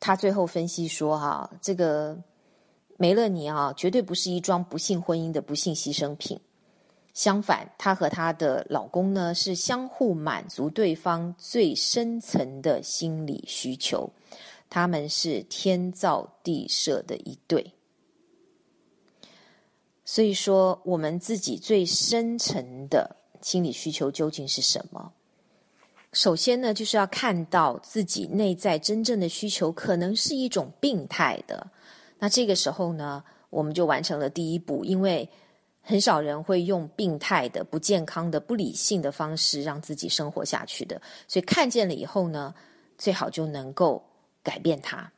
[0.00, 2.18] 他最后分析说哈，这个
[2.96, 6.36] 梅勒尼啊，绝对不是一桩不幸婚姻的不幸牺牲品。
[7.14, 14.10] 相反，她和她的老公呢是相互满足对方最深层的心理需求，
[14.68, 17.72] 他们是天造地设的一对。
[20.04, 25.12] 所以说，我们自己最深层的心理需求究竟是什么？
[26.12, 31.70] 首先呢，就是要看到自己内在真正的需求可能是一种病态的。
[32.18, 35.30] 那这个时候呢，我们就完成了第一步，因为。
[35.86, 42.54] 很少人会用病态的、不健康的、不理性的方式让自己生活下去的，所以看见了以后呢，
[42.96, 44.02] 最好就能够
[44.42, 45.10] 改变它。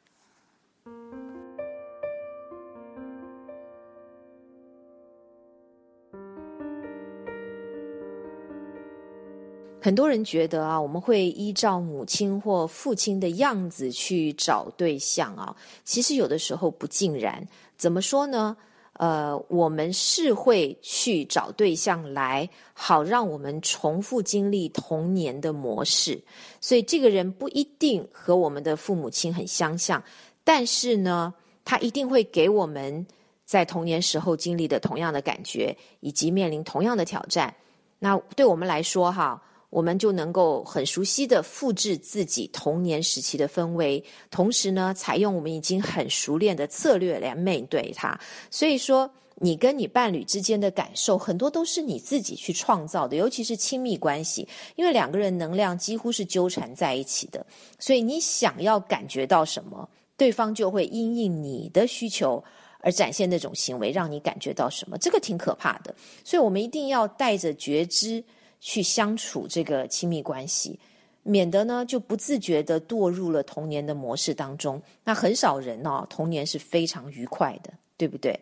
[9.80, 17.46] 很多人觉得啊，我们会依照母亲或父亲的样子去找对象啊，其实有的时候不尽然。
[17.76, 18.56] 怎么说呢？
[18.98, 26.20] 呃，我们是会去找对象来，好让我们重复经历童年的模式。
[26.60, 30.02] 所以这个人不一定和我们的父母亲很相像，
[30.44, 33.06] 但是呢，他一定会给我们
[33.44, 37.54] 在童年时候经历的同样的感觉，以及面临同样的挑战。
[37.98, 39.42] 那对我们来说，哈。
[39.68, 48.18] 我们就能够很熟悉的复制自己童年时期的氛围，同时呢，采用我们已经很熟练的策略来面对它。
[48.50, 57.44] 所以说，你跟你伴侣之间的感受，很多都是你自己去创造的，尤其是亲密关系，因为两个人能量几乎是纠缠在一起的。
[57.78, 62.42] 所以你想要感觉到什么，对方就会因应你的需求
[62.80, 64.96] 而展现那种行为，让你感觉到什么。
[64.96, 65.94] 这个挺可怕的。
[66.24, 68.24] 所以我们一定要带着觉知。
[68.60, 70.78] 去相处这个亲密关系，
[71.22, 74.80] 免得呢就不自觉的堕入了童年的模式当中。
[75.04, 78.38] 那很少人哦，童年是非常愉快的，对不对？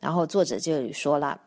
[0.00, 1.40] 然后作者就说了。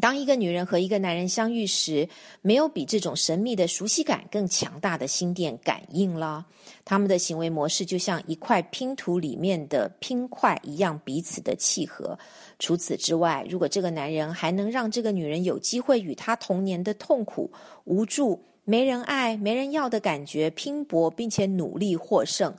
[0.00, 2.08] 当一个女人和一个男人相遇时，
[2.42, 6.44] 没有比这种神秘的熟悉感更强大的心电感应了。
[6.84, 12.18] 他们的行为模式就像一块拼图里面的拼块一样，彼此的契合。
[12.58, 17.50] 除此之外，如果这个男人还能让这个女人有机会与他童年的痛苦、
[17.84, 22.54] 无助、没人爱、没人要的感觉拼搏，并且努力获胜，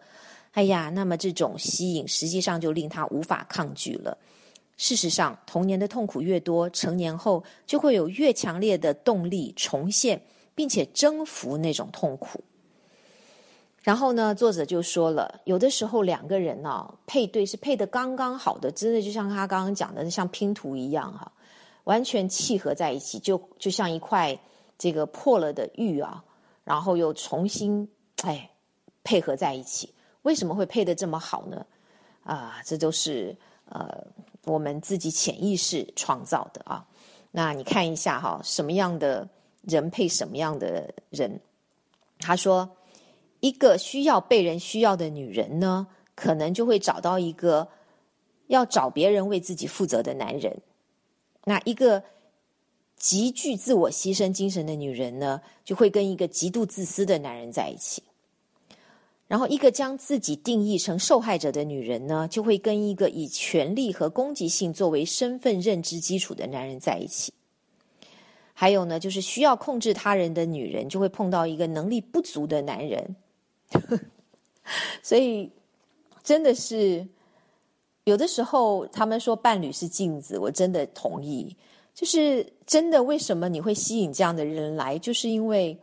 [0.54, 4.18] 哎呀，那么这种吸引实际上就令他无法抗拒了。
[4.78, 10.22] 事实上，童年的痛苦越多，成年后就会有越强烈的动力重现，
[10.54, 12.44] 并且征服那种痛苦。
[13.82, 21.32] 然后呢，作者就说了，有的时候两个人呢配对是配的刚刚好的，真的就像他刚刚讲的，像拼图一样哈，
[21.86, 24.38] 完全契合在一起，就就像一块
[24.78, 26.24] 这个破了的玉啊，
[26.64, 27.90] 然后又重新
[28.24, 28.50] 哎
[29.04, 29.94] 配合在一起。
[30.24, 31.66] 为什么会配的这么好呢？
[32.24, 33.34] 啊，这都是
[33.70, 34.06] 呃
[34.48, 36.86] 我们自己潜意识创造的啊。
[37.32, 39.30] 那你看一下哈，什么样的
[39.62, 41.40] 人配什么样的人？
[42.20, 42.70] 他说。
[43.40, 47.68] 一个需要被人需要的女人呢，可能就会找到一个
[48.48, 50.60] 要找别人为自己负责的男人。
[51.44, 52.04] 那一个
[52.96, 58.02] 极具自我牺牲精神的女人呢，就会跟一个极度自私的男人在一起。
[59.28, 67.34] 然后，一个将自己定义成受害者的女人呢，就会跟一个以权力和攻击性作为身份认知基础的男人在一起。
[68.54, 73.16] 还有呢，就是需要控制他人的女人，就会碰到一个能力不足的男人。
[75.04, 75.52] 所以，
[76.24, 77.06] 真的是
[78.06, 81.56] 有的时候，他们说伴侣是镜子，我真的同意。
[81.94, 84.98] 就是真的，为什么你会吸引这样的人来？
[84.98, 85.78] 就是因为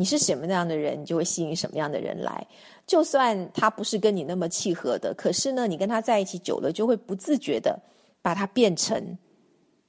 [0.00, 2.46] 你是什么样的人，你就会吸引什么样的人来。
[2.86, 7.78] 就算他不是跟你那么契合的，可是呢，你跟他在一起久了，就会不自觉的
[8.22, 9.18] 把他变成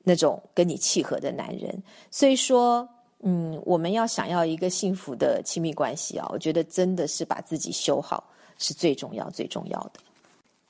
[0.04, 1.82] 那种跟你契合的男人。
[2.10, 2.88] 所以说。
[3.24, 10.00] 嗯，我们要想要一个幸福的亲密关系啊，我觉得真的是把自己修好是最重要、最重要的。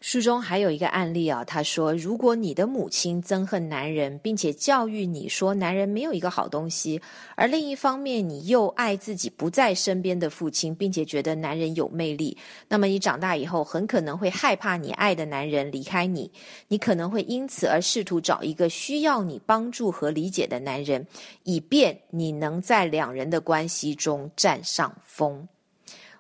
[0.04, 7.00] 书中还有一个案例啊，他说：“如果你的母亲憎恨男人，并且教育你说男人没有一个好东西，
[7.36, 12.36] 而另一方面你又爱自己不在身边的父亲，并且觉得男人有魅力，
[12.68, 16.32] 那么你长大以后很可能会害怕你爱的男人离开你，
[16.68, 21.06] 你可能会因此而试图找一个需要你帮助和理解的男人，
[21.44, 25.48] 以便你能在两人的关系中占上风。”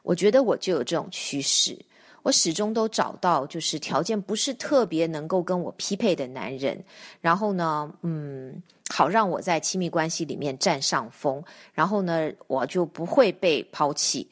[0.04, 1.78] 我觉得我就有这种趋势。
[2.24, 6.84] 我始终都找到就是条件不是特别能够跟我匹配的男人，
[7.20, 14.30] 然后呢，嗯，好让我在亲密关系里面占上风，然后呢，我就不会被抛弃，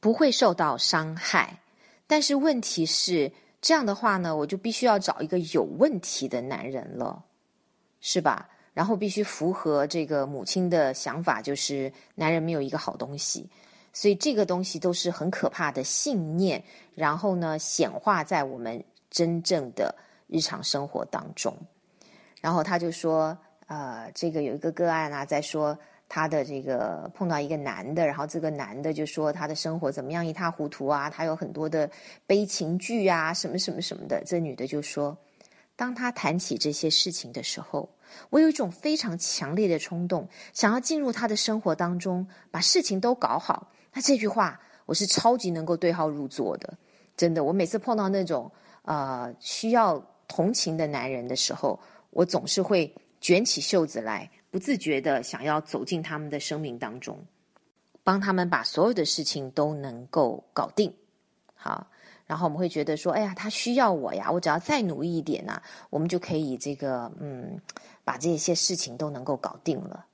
[0.00, 1.60] 不会受到伤害。
[2.06, 3.30] 但是问题是
[3.60, 7.22] 这样的话呢，我就必须要找一个有问题的男人了，
[8.00, 8.48] 是吧？
[8.72, 13.48] 然后必须符合这个母亲的想法，就是男人没有一个好东西。
[13.96, 16.62] 所以这个东西都是很可怕的信念，
[16.94, 19.94] 然后呢显化在我们真正的
[20.26, 21.56] 日常生活当中。
[22.42, 23.34] 然后他就说，
[23.68, 25.76] 呃，这个有一个个案啊，在说
[26.10, 31.90] 他的这个碰到一个男的，然后这个男的就说他的生活怎么样一塌糊涂啊，他有很多的
[32.26, 34.22] 悲情剧啊，什么什么什么的。
[34.26, 35.16] 这女的就说，
[35.74, 37.88] 当他谈起这些事情的时候，
[38.28, 43.72] 我有一种非常强烈的冲动，想要进入他的生活当中，把事情都搞好。
[43.96, 46.76] 那这句话，我是超级能够对号入座的，
[47.16, 47.42] 真的。
[47.42, 51.80] 我每次碰到那种呃需要同情的男人的时候，
[52.10, 57.18] 我总是会卷起袖子来，不自觉的想要走进他们的生命当中，
[58.04, 60.92] 帮他们把所有的事情都能够搞定。
[61.54, 61.86] 好，
[62.26, 67.58] 然后我们会觉得说，哎呀，他需要我呀，我只要再努力一点呐，我们就可以这个嗯，
[68.04, 70.04] 把这些事情都能够搞定了。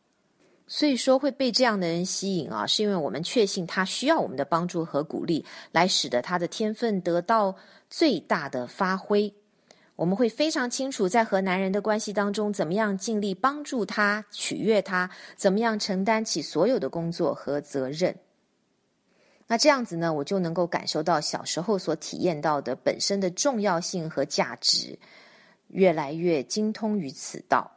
[0.74, 7.54] 所以说会被这样的人吸引啊，是因为我们确信他需要我们的帮助和鼓励，来使得他的天分得到
[7.90, 9.30] 最大的发挥。
[9.96, 18.16] 我们会非常清楚，在和男人的关系当中，怎么样尽力帮助他、取悦他，怎么样承担起所有的工作和责任。
[19.46, 24.98] 那这样子呢，我就能够感受到小时候所体验到的本身的重要性和价值，
[25.68, 27.70] 越来越精通于此道。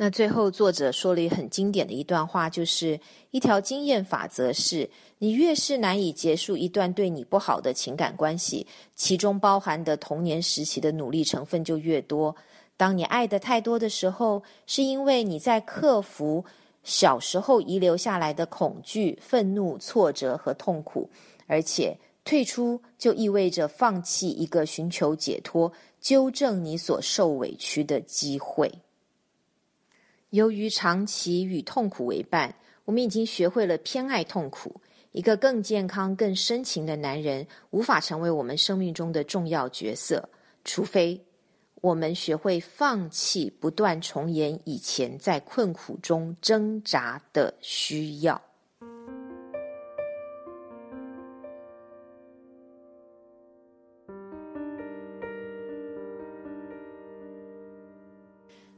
[0.00, 3.00] 那最后，作者说了一很经典的一段话，就是
[3.32, 12.36] 一条经验法则：是你越是难以结束一段对你不好的情感关系，其中包含的童年时期的努力成分就越多。
[12.76, 16.44] 当你爱的太多的时候，是因为你在克服
[16.84, 21.10] 小时候遗留下来的恐惧、愤怒、挫折和痛苦，
[21.48, 28.72] 而且退出就意味着放弃一个寻求解脱、纠正你所受委屈的机会。
[30.30, 32.54] 由于长期与痛苦为伴，
[32.84, 34.80] 我们已经学会了偏爱痛苦。
[35.12, 40.28] 一个更健康、更深情的男人无法成为我们生命中的重要角色，
[40.64, 41.24] 除非
[41.80, 48.40] 我们学会放弃不断重演以前在困苦中挣扎的需要。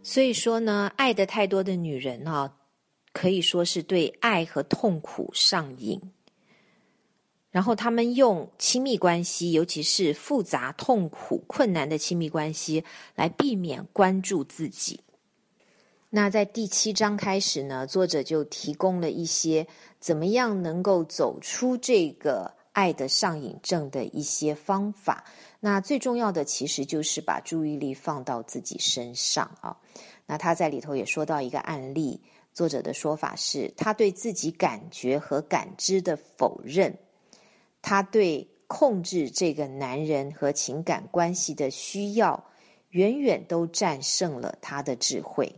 [0.03, 2.57] 所以说呢，爱的太多的女人啊，
[3.13, 6.01] 可以说是对爱和痛苦上瘾。
[7.51, 12.85] 然后他们用亲密关系，尤其是复杂、痛苦、困难的亲密关系，
[13.17, 15.01] 来避免关注自己。
[16.09, 19.67] 那在第七章开始呢，作者就提供了一些
[19.99, 25.25] 怎么样能够走出这个爱的上瘾症的一些方法。
[25.61, 29.77] 那最重要的其实就是把注意力放到自己身上啊。
[30.27, 36.99] 那他在里头也说到一个案例，作者的说法是他对自己感觉和感知的否认。
[37.83, 42.45] 他对控制这个男人和情感关系的需要，
[42.91, 45.57] 远远都战胜了他的智慧。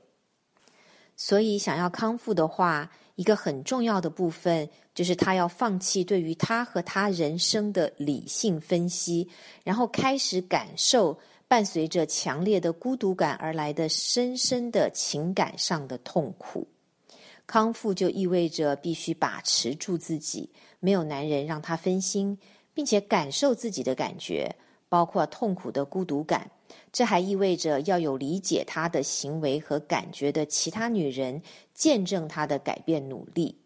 [1.16, 2.90] 所以，想要康复的话，
[3.22, 9.28] 一个很重要的部分就是他要放弃对于他和他人生的理性分析，
[9.62, 11.16] 然后开始感受
[11.46, 16.66] 伴随着强烈的孤独感而来的深深的情感上的痛苦。
[17.46, 20.50] 康复就意味着必须把持住自己。
[20.80, 22.36] 没有男人让他分心，
[22.74, 24.52] 并且感受自己的感觉，
[24.88, 26.50] 包括痛苦的孤独感。
[26.92, 31.40] 这还意味着要有理解他的行为和感觉的其他女人，
[31.72, 33.56] 见证他的改变努力。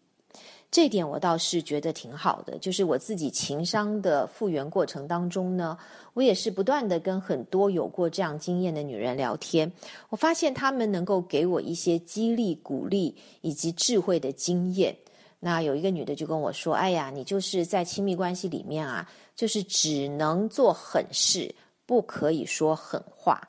[0.69, 2.57] 这点我倒是觉得挺好的。
[2.59, 5.77] 就是我自己情商的复原过程当中呢，
[6.13, 9.71] 我也是不断的跟很多有过这样经验的女人聊天，
[10.09, 14.95] 我发现她们能够给我一些激励、鼓励以及智慧的经验。
[15.39, 21.53] 那有一个女的就跟我说：“哎呀，你就是在亲密关系里面啊，就是只能做狠事，
[21.87, 23.41] 不可以说狠话。”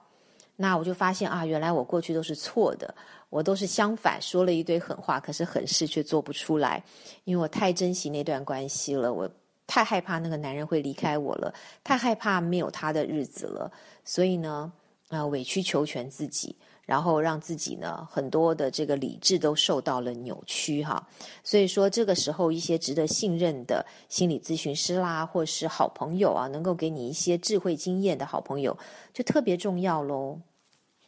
[0.57, 2.93] 那我就发现啊，原来我过去都是错的，
[3.31, 6.83] 我都是相反，说了一堆狠话，可是狠事却做不出来，
[7.25, 9.31] 因为我太珍惜那段关系了，我
[9.69, 13.71] 太害怕那个男人会离开我了，太害怕没有他的日子了，
[14.05, 14.73] 所以呢，
[15.11, 16.57] 啊，委曲求全自己。
[16.89, 21.07] 然后让自己呢，很多的这个理智都受到了扭曲哈，
[21.45, 28.75] 所以说这个时候一些值得信任的心理咨询师啦，或是好朋友啊，能够给你一些智慧经验的好朋友，
[29.13, 30.41] 就特别重要喽。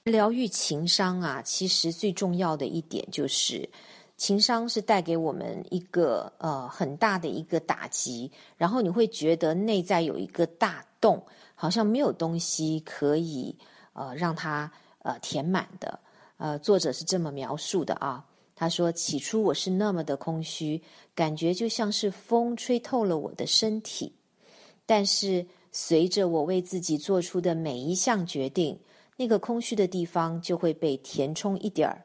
[0.04, 3.66] 疗愈情商啊，其实最重要的一点就是，
[4.18, 11.24] 情商是带给我们一个呃很大的一个打击，然后你会觉得内在有一个大洞，
[11.54, 13.56] 好像没有东西可以
[13.94, 14.70] 呃让它。
[15.02, 16.00] 呃，填满的。
[16.38, 18.26] 呃，作者是这么描述的啊。
[18.54, 20.82] 他说：“起初我是那么的空虚，
[21.14, 24.14] 感觉就像是风吹透了我的身体。
[24.84, 28.78] 但是随着我为自己做出的每一项决定，
[29.16, 32.04] 那个空虚的地方就会被填充一点儿。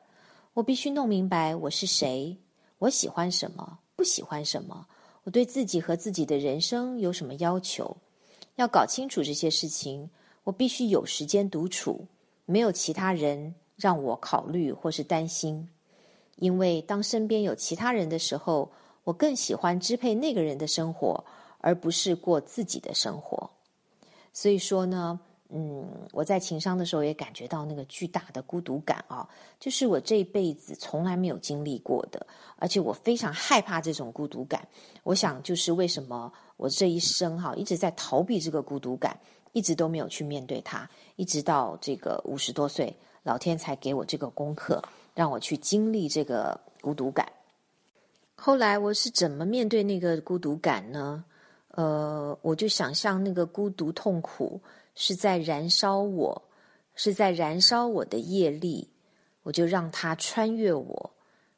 [0.53, 2.37] 我必须弄明白我是谁，
[2.77, 4.87] 我喜欢什么，不喜欢什么，
[5.23, 7.97] 我对自己和自己的人生有什么要求。
[8.55, 10.09] 要搞清楚这些事情，
[10.45, 12.07] 我必须有时间独处。”
[12.45, 15.67] 没有其他人让我考虑或是担心，
[16.37, 18.71] 因为当身边有其他人的时候，
[19.03, 21.23] 我更喜欢支配那个人的生活，
[21.59, 23.49] 而不是过自己的生活。
[24.31, 25.19] 所以说呢，
[25.49, 29.27] 嗯，我在情商的时候也感觉到那个巨大的孤独感啊，
[29.59, 32.25] 就是我这一辈子从来没有经历过的，
[32.57, 34.67] 而且我非常害怕这种孤独感。
[35.03, 39.17] 我想，就是为什么我这一生哈一直在逃避这个孤独感。
[39.55, 42.93] 一直都没有去面对它，一直到这个五十多岁，
[43.23, 44.83] 老天才给我这个功课，
[45.13, 47.25] 让我去经历这个孤独感。
[48.35, 51.23] 后来我是怎么面对那个孤独感呢？
[51.69, 54.59] 呃，我就想象那个孤独痛苦
[54.93, 56.41] 是在燃烧我，
[56.93, 58.89] 是在燃烧我的业力，
[59.43, 61.11] 我就让它穿越我，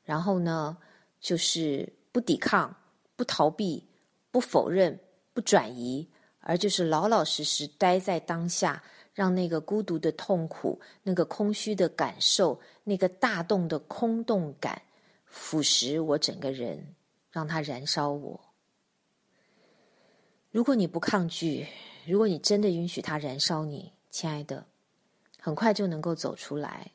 [0.03, 0.77] 然后呢，
[1.19, 2.75] 就是不抵抗、
[3.15, 3.83] 不逃避、
[4.29, 4.99] 不否认、
[5.33, 6.07] 不转移。
[6.47, 8.81] 而就是老老实实待在当下，
[9.13, 14.81] 让那个孤独的痛苦、那个空虚的感受、那个大洞的空洞感
[15.25, 16.95] 腐蚀我整个人，
[17.29, 18.39] 让它燃烧我。
[20.51, 21.67] 如果你不抗拒，
[22.05, 24.65] 如果你真的允许它燃烧你，亲爱的，
[25.41, 26.91] 很快就能够走出来。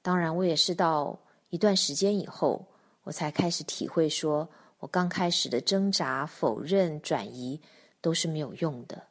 [0.00, 1.18] 当然，我也是到
[1.50, 2.66] 一段时间以后，
[3.02, 7.60] 我才开始体会，说我刚开始的挣扎、否认、转移。
[8.06, 9.02] 都是没有用的。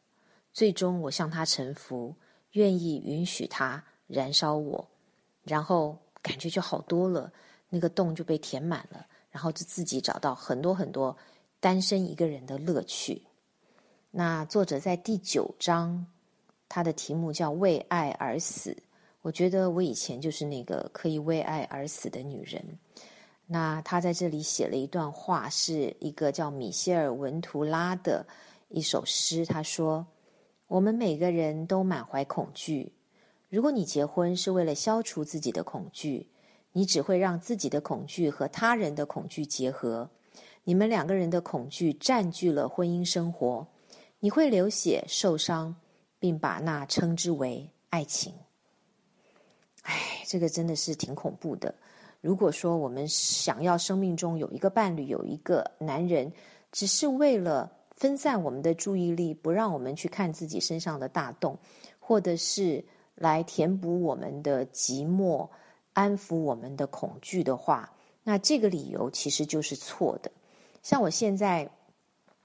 [0.54, 2.16] 最终，我向他臣服，
[2.52, 4.88] 愿意允许他燃烧我，
[5.44, 7.30] 然后感觉就好多了，
[7.68, 11.14] 那个洞就被填满了，然后就自己找到很多很多
[11.60, 13.22] 单身一个人的乐趣。
[14.12, 16.08] 那作者在第九章，
[16.70, 18.78] 他的题目叫“为爱而死”。
[19.24, 22.64] 我觉得我以前就是那个可以为爱而死的女人。
[23.46, 28.26] 那他在这里写了一段话，是一个叫米歇尔·文图拉的。
[28.76, 30.06] 一首诗，他说
[30.68, 32.92] ：“我们每个人都满怀恐惧。
[33.48, 36.30] 如果你结婚是为了消除自己的恐惧，
[36.74, 40.10] 你只会让自己的恐惧和他人的恐惧结合，
[40.66, 43.66] 你们两个人的恐惧占据了婚姻生活，
[44.20, 45.74] 你会流血受伤，
[46.20, 48.34] 并把那称之为爱情。
[49.84, 51.74] 哎，这个真的是挺恐怖的。
[52.20, 56.30] 如果说我们想要生命中有一个伴侣，有一个男人，
[56.74, 61.58] 只是为了分散我们的注意力，不让我们去看自己身上的大洞，
[62.00, 62.84] 或者是
[63.16, 65.50] 来填补我们的寂寞、
[65.94, 67.94] 安抚我们的恐惧的话，
[68.24, 70.32] 那这个理由其实就是错的。
[70.84, 71.72] 像我现在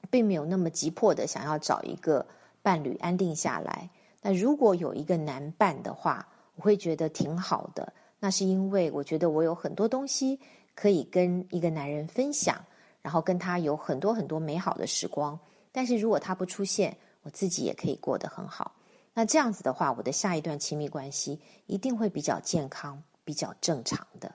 [0.09, 2.27] 并没有那么急迫的想要找一个
[2.63, 3.91] 伴侣安定下来，
[4.23, 7.93] 那如果有一个男伴的话，我会觉得挺好的。
[8.21, 10.39] 那是因为我觉得我有很多东西
[10.75, 12.65] 可以跟一个男人分享，
[13.03, 15.39] 然后跟他有很多很多美好的时光。
[15.73, 18.73] 但是如果他不出现，我自己也可以过得很好。
[19.15, 24.35] 那这样子的话，我的下一段亲密关系一定会比较健康、比较正常的。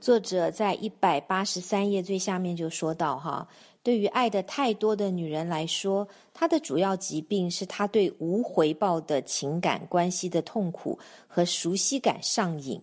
[0.00, 3.46] 作者在一百八十三页最下面就说到：哈。
[3.82, 12.80] 对于爱的太多的女人来说，她的主要疾病是她对无回报的情感关系的痛苦和熟悉感上瘾。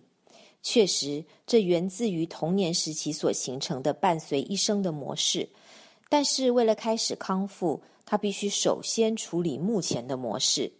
[0.60, 5.48] 确实，这源自于童年时期所形成的伴随一生的模式。
[6.08, 10.72] 但是，为了开始康复，她必须首先处理目前的模式。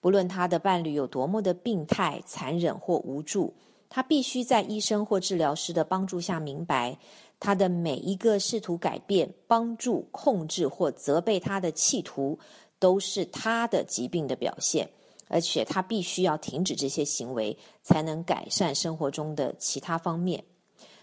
[0.00, 3.54] 不论她的伴侣有多么的病态、残忍或无助，
[3.88, 6.98] 她必须在医生或治疗师的帮助下明白。
[7.40, 12.38] 他的每一个试图改变、帮助、控制或责备他的企图，
[12.78, 14.88] 都是他的疾病的表现，
[15.28, 20.44] 而且他必须要停止这些行为，才能改善生活中的其他方面。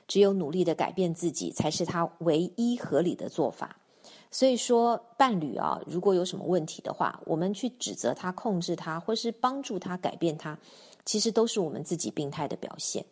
[0.08, 3.78] 只有努力的改变自己，才是他唯一合理的做法。
[4.30, 10.58] 所以说，伴侣啊，如果有什么问题的话，我们去指责他、控制他，或是帮助他改变他，
[11.06, 13.06] 其实都是我们自己病态的表现。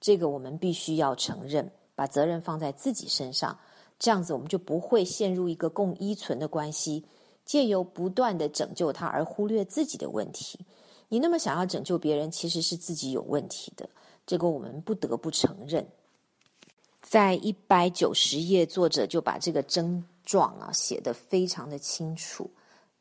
[0.00, 1.70] 这个我们必须要承认。
[2.00, 3.58] 把责任放在自己身上，
[3.98, 7.04] 这样子我们就不会陷入一个共依存的关系，
[7.44, 10.58] 借由不断的拯救他而忽略自己的问题。
[11.10, 13.86] 你那么想要拯救别人，其实是自己有问题的，
[14.24, 15.86] 这个我们不得不承认。
[17.02, 22.50] 在一百九十页，作者就把这个症状啊写得非常的清楚。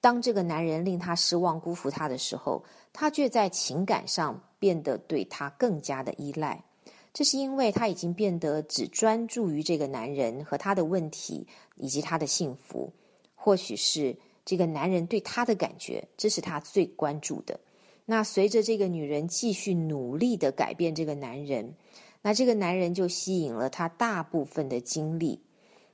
[0.01, 6.65] 当这个男人令他失望、辜负他的时候，他却在情感上变得对他更加的依赖。
[7.13, 12.93] 这是因为他已经变得只专注于这个男人和他的问题以及他的幸福，
[13.35, 17.59] 或许是这个男人对他的感觉，这是他最关注的。
[18.05, 21.75] 那随着这个女人继续努力的改变这个男人，
[22.21, 25.41] 那这个男人就吸引了他大部分的精力。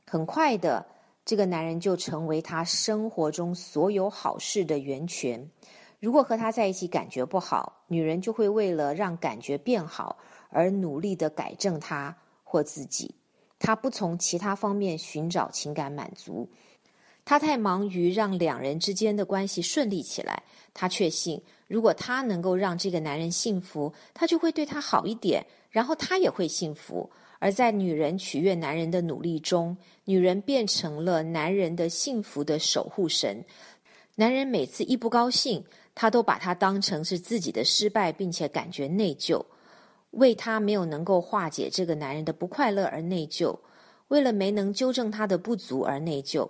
[0.06, 0.86] 很快的，
[1.26, 5.50] 这个男人就成为他生活中所有好事的源泉。
[6.00, 10.18] 如果和他在一起感觉不好，女人就会为了让感觉变好。
[10.56, 13.14] 而努力的改正他或自己，
[13.60, 16.48] 他不从其他方面寻找情感满足，
[17.26, 20.42] 他太忙于让两人之间的关系顺利起来。
[20.74, 27.10] 他确信，如果他能够让这个男人幸福，他就会对他好一点，然后他也会幸福。
[27.40, 29.76] 而在女人取悦男人的努力中，
[30.06, 33.44] 女人变成了男人的幸福的守护神。
[34.16, 35.62] 男人每次一不高兴，
[35.94, 39.44] 他都把他当成是自己的失败，并且感觉内疚。
[40.16, 43.58] 为他没有能够化解这个男人的不快乐而内疚，
[44.10, 46.50] 为了没能纠正他的不足而内疚。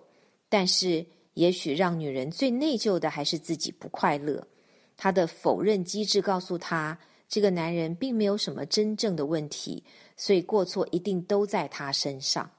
[0.49, 4.47] 但是，也许让女人最内疚的还是自己不快乐。
[4.95, 6.97] 她的否认机制告诉她，
[7.27, 9.83] 这个男人并没有什么真正的问题，
[10.15, 12.49] 所以过错一定都在他身上。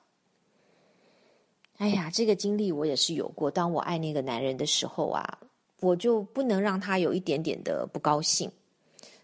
[1.78, 3.50] 哎呀，这个经历我也是有过。
[3.50, 5.38] 当我爱那个男人的时候啊，
[5.80, 8.50] 我就不能让他有一点点的不高兴。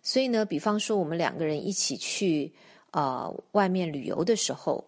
[0.02, 2.52] 所以呢，比方说我们两个人一起去
[2.90, 4.84] 呃外面旅游的时候，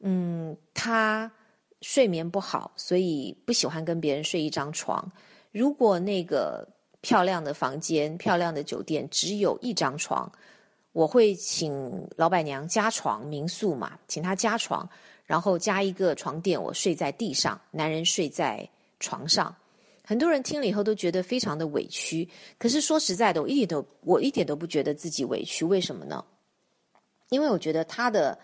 [0.00, 1.30] 嗯，他
[1.80, 5.10] 睡眠不好，所以不喜欢跟别人睡一张床。
[5.52, 6.68] 如果那个
[7.00, 10.30] 漂亮的房间、漂亮的酒店只有一张床，
[10.92, 14.88] 我会请老板娘加床，民宿嘛，请他加床，
[15.24, 19.54] 然后加一个床垫，我睡在地上，男人睡在床上。
[20.10, 25.64] 很多人听了以后都觉得非常的委屈，可是说实在的，我一点都我一点都不觉得自己委屈。
[25.64, 26.24] 为什么呢？
[27.28, 28.36] 因为我觉得他的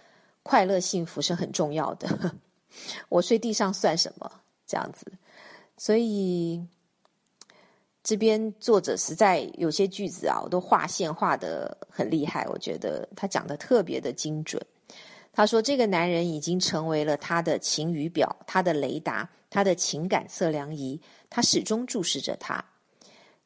[0.44, 2.36] 快乐幸福是很重要的。
[3.10, 4.30] 我睡地上算什么？
[4.64, 5.10] 这样子，
[5.76, 6.64] 所以
[8.04, 12.46] 这边作者实在有些句子啊，我都划线画的很厉害。
[12.46, 14.64] 我觉得他讲的特别的精准。
[15.32, 20.98] 他说：“这个男人已经成为了他的晴雨表，他的雷达，他的情感测量仪。
[21.28, 22.64] 他始终注视着他。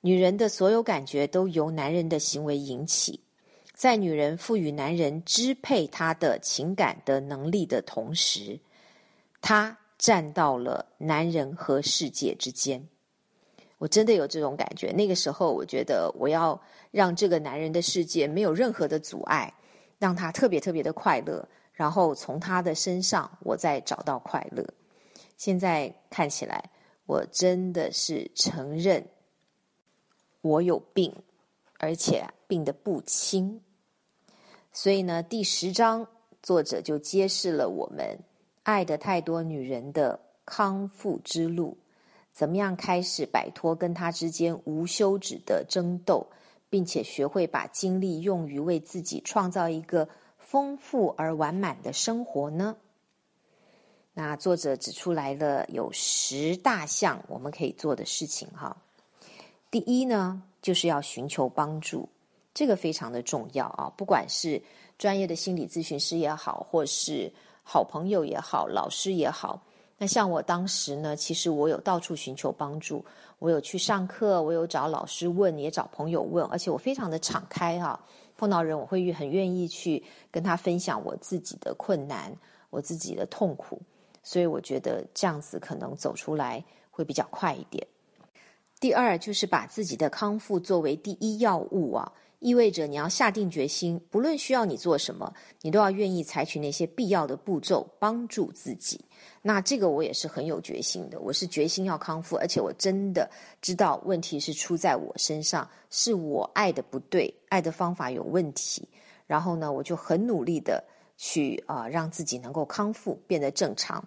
[0.00, 3.20] 女人的所有感觉都由男人的行为引起，
[3.74, 8.58] 在女人赋予男人支配她的情感的能力的同时，
[9.42, 12.82] 她站到了男人和世界之间。
[13.76, 14.90] 我真的有这种感觉。
[14.92, 16.58] 那个时候，我觉得我要
[16.90, 19.52] 让这个男人的世界没有任何的阻碍，
[19.98, 24.66] 让他特别特别的快乐，然后从他的身上我再找到快乐。
[25.36, 26.62] 现在看起来，
[27.10, 29.04] 我真的是承认。
[30.42, 31.12] 我有病，
[31.80, 33.60] 而且病得不轻。
[34.72, 36.06] 所以呢，第十章
[36.40, 38.20] 作者就揭示了我们
[38.62, 41.78] 爱的太多女人的康复之路，
[42.32, 46.28] 怎么样开始摆脱跟他之间无休止的争斗，
[46.68, 50.08] 并且学会把精力用于为自己创造一个
[50.38, 52.76] 丰富而完满的生活呢？
[54.12, 58.76] 那作者指出来了有十大项我们可以做的事情哈。
[59.70, 62.08] 第一呢，就是要寻求帮助，
[62.52, 63.92] 这个非常的重要啊！
[63.96, 64.60] 不管是
[64.98, 67.32] 专业的心理咨询师也好，或是
[67.62, 69.62] 好朋友也好，老师也好。
[69.96, 73.04] 那像我当时呢，其实我有到处寻求帮助，
[73.38, 77.98] 我有去上课，我有找老师问，也找朋友问，而且我非常的敞开哈。
[78.36, 82.34] 碰到人，我会很愿意去跟他分享我自己的困难，
[82.70, 83.80] 我自己的痛苦。
[84.30, 87.84] 所以我觉得这样子可能走出来会比较快一点。
[88.78, 99.04] 第二就是把自己的康复作为第一要务啊，意味着你要下定决心，不论需要你做什么，你都要愿意采取那些必要的步骤帮助自己。
[99.42, 103.28] 那这个我也是很有决心的，我是决心要康复，而且我真的
[103.60, 108.88] 知道问题是出在我身上，是我爱的不对，爱的方法有问题。
[109.26, 110.84] 然后呢，我就很努力的
[111.16, 114.02] 去啊，让自己能够康复，变得正常。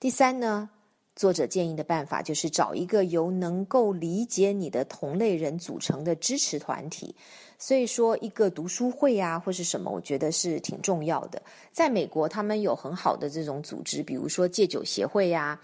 [0.00, 0.70] 第三呢？
[1.14, 7.14] 作者建议的办法就是找一个由能够理解你的同类人组成的支持团体，
[7.58, 11.42] 所以说一个读书会啊，或是什么，我觉得是挺重要的。
[11.70, 15.60] 在美国，他们有很好的这种组织，比如说戒酒协会呀，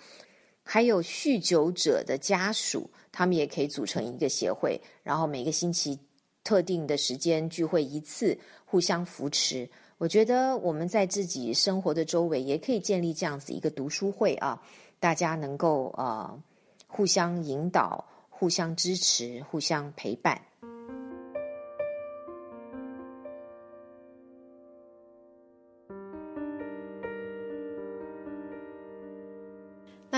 [0.62, 5.98] 还有酗酒者的家属，他们也可以组成一个协会，然后每个星期
[6.44, 9.66] 特定的时间聚会一次，互相扶持。
[9.98, 14.62] 我觉得我们在自己生活的周围也可以建立这样子一个读书会啊。
[14.98, 16.42] 大家能够呃
[16.86, 20.40] 互相引导、互相支持、互相陪伴。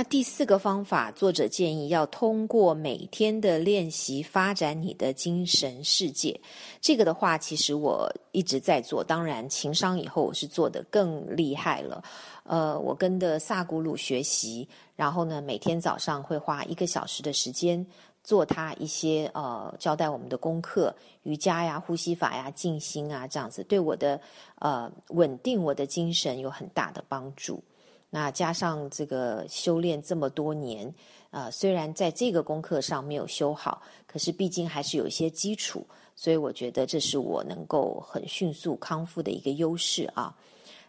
[0.08, 6.40] 第四个方法，作者建议要通过每天的练习发展你的精神世界。
[6.80, 9.04] 这个的话，其实我一直在做。
[9.04, 12.02] 当然，情商以后我是做的更厉害了。
[12.44, 17.84] 呃，我跟的萨古鲁学习，然后呢，每天早上会花一个小时的时间
[18.24, 20.94] 做他一些呃交代我们的功课，
[21.24, 24.18] 瑜伽呀、呼吸法呀、静心啊，这样子对我的
[24.60, 27.62] 呃稳定我的精神有很大的帮助。
[28.10, 30.92] 那加上这个修炼这么多年，
[31.30, 35.86] 呃，虽然在这个功课上没有修好，可是毕竟还是有一些基础，
[36.16, 40.34] 所以我觉得这是我能够很迅速康复的一个优势啊。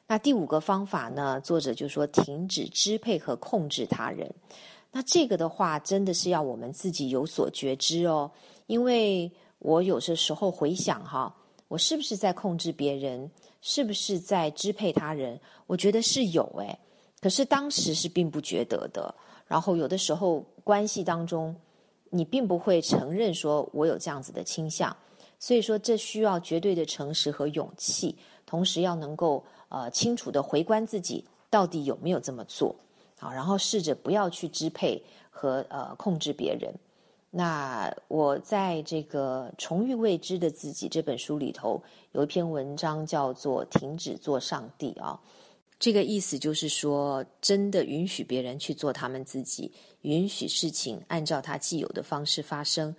[0.07, 4.33] 那第五个方法呢，作者就说停止支配和控制他人。
[4.91, 8.31] 那这个的话，真的是要我们自己有所觉知哦，
[8.65, 11.35] 因为我有些时候回想哈，
[11.67, 13.29] 我是不是在控制别人，
[13.61, 15.39] 是不是在支配他人？
[15.67, 16.79] 我觉得是有诶。
[17.21, 19.13] 可是当时是并不觉得的，
[19.45, 21.55] 然后有的时候关系当中，
[22.09, 24.95] 你并不会承认说我有这样子的倾向，
[25.37, 32.75] 所以说这需要绝对的诚实和勇气，同时要能够呃清楚的回观自己到底有没有这么做，
[33.17, 36.73] 好，然后试着不要去支配和呃控制别人。
[37.31, 41.79] 那我在这个《重遇未知的自己》这本书里头
[42.13, 45.19] 有一篇文章叫做《停止做上帝》啊。
[45.79, 49.71] 这个意思就是说，真的允许别人去做他们自己，
[50.01, 52.93] 允许事情按照他既有的方式发生，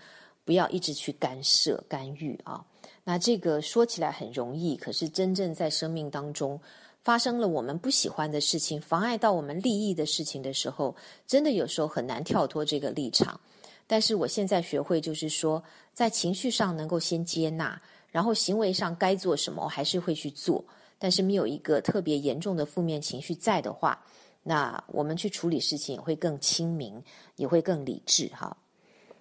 [0.47, 2.65] 不要一直去干涉干预啊。
[3.05, 6.59] 那这个说起来很容易，可是真正在生命当中
[7.03, 13.39] 发生了我们不喜欢的事情，妨碍到我们利益的事情的时候，真的有时候很难跳脱这个立场。
[13.87, 15.63] 但是我现在学会就是说，
[15.93, 17.79] 在情绪上能够先接纳，
[18.11, 20.65] 然后行为上该做什么，我还是会去做。
[21.01, 24.05] 但是没有一个特别严重的负面情绪在的话，
[24.43, 27.03] 那我们去处理事情也会更清明，
[27.37, 28.57] 也会更理智哈。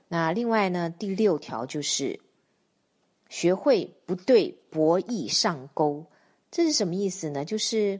[0.10, 2.20] 那另外呢，第六条就是
[3.30, 6.06] 学会不对博弈上钩，
[6.52, 7.46] 这是什么意思呢？
[7.46, 8.00] 就是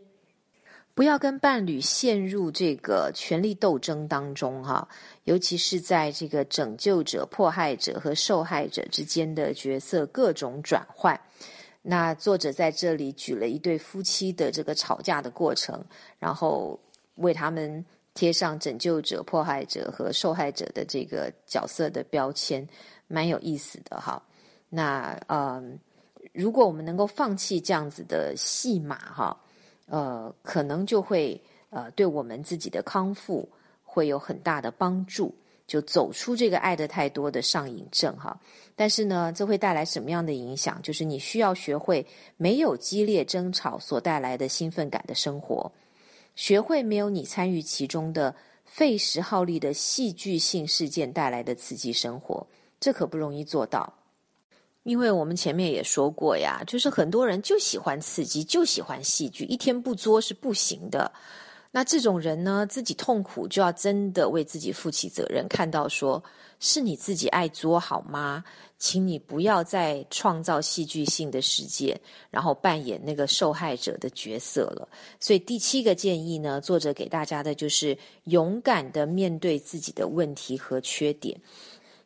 [0.94, 4.86] 不要跟伴侣陷入这个权力斗争当中哈，
[5.24, 11.18] 尤其是在这个拯救者、迫害者和受害者之间的角色各种转换。
[11.82, 15.84] 那作者在这里举了一对夫妻的这个吵架的过程，
[16.20, 16.80] 然后
[17.16, 22.68] 为他们贴上拯救者、迫害者和受害者的这个角色的标签，
[23.08, 24.22] 蛮有意思的哈。
[24.68, 25.64] 那呃，
[26.34, 29.38] 如果我们能够放弃这样子的戏码哈，
[29.88, 33.48] 呃，可能就会呃对我们自己的康复
[33.84, 35.34] 会有很大的帮助。
[35.70, 38.36] 就走出这个爱的太多的上瘾症哈，
[38.76, 40.82] 但是呢，这会带来什么样的影响？
[40.82, 42.04] 就是你需要学会
[42.38, 45.72] 没有激烈争吵所带来的兴奋感的生活，
[46.36, 52.48] 学会没有你参与其中的费时耗力的戏剧性事件带来的刺激生活，
[52.80, 53.94] 这可不容易做到。
[54.84, 61.12] 因为我们前面也说过呀，就是很多人就喜欢刺激，就喜欢戏剧，一天不作是不行的。
[61.72, 65.48] 那这种人呢，自己痛苦就要真的为自己负起责任。
[65.48, 66.24] 看到说
[66.60, 68.44] 是你自己爱作好吗？
[68.80, 72.00] 请你不要再创造戏剧性的世界，
[72.32, 74.88] 然后扮演那个受害者的角色了。
[75.20, 81.40] 所以第七个建议呢，作者给大家的就是勇敢的面对自己的问题和缺点。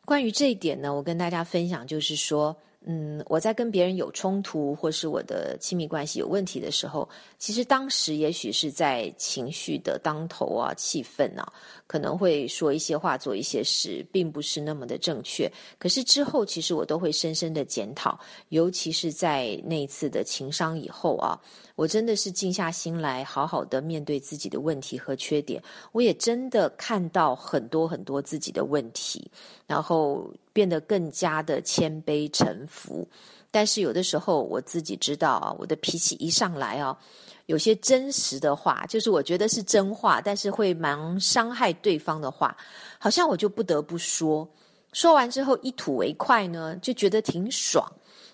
[0.04, 2.54] 关于这一点呢，我跟大家分享就是说。
[2.86, 7.08] 嗯，我在跟别人有冲突，或是我的亲密关系有问题的时候，
[7.38, 11.50] 其实当时也许是在情绪的当头啊，气愤啊，
[11.86, 15.50] 可能会说一些话，做一些事，并不是那么的正确。
[15.78, 18.18] 可是之后，其实我都会深深的检讨，
[18.50, 21.40] 尤其是在那一次的情伤以后啊。
[21.76, 25.60] 我真的是静下心来，好好的面对自己的问题和缺点。
[25.90, 29.28] 我也真的看到很多很多自己的问题，
[29.66, 33.06] 然后变得更加的谦卑臣服。
[33.50, 36.98] 但是有的时候，我自己知道啊，我的脾气一上来啊，
[37.46, 42.56] 有些真实的话，就是我觉得是真话，但是会蛮伤害对方的话，
[42.98, 44.48] 好像我就不得不说。
[44.92, 47.86] 说完之后一吐为快呢，就觉得挺爽。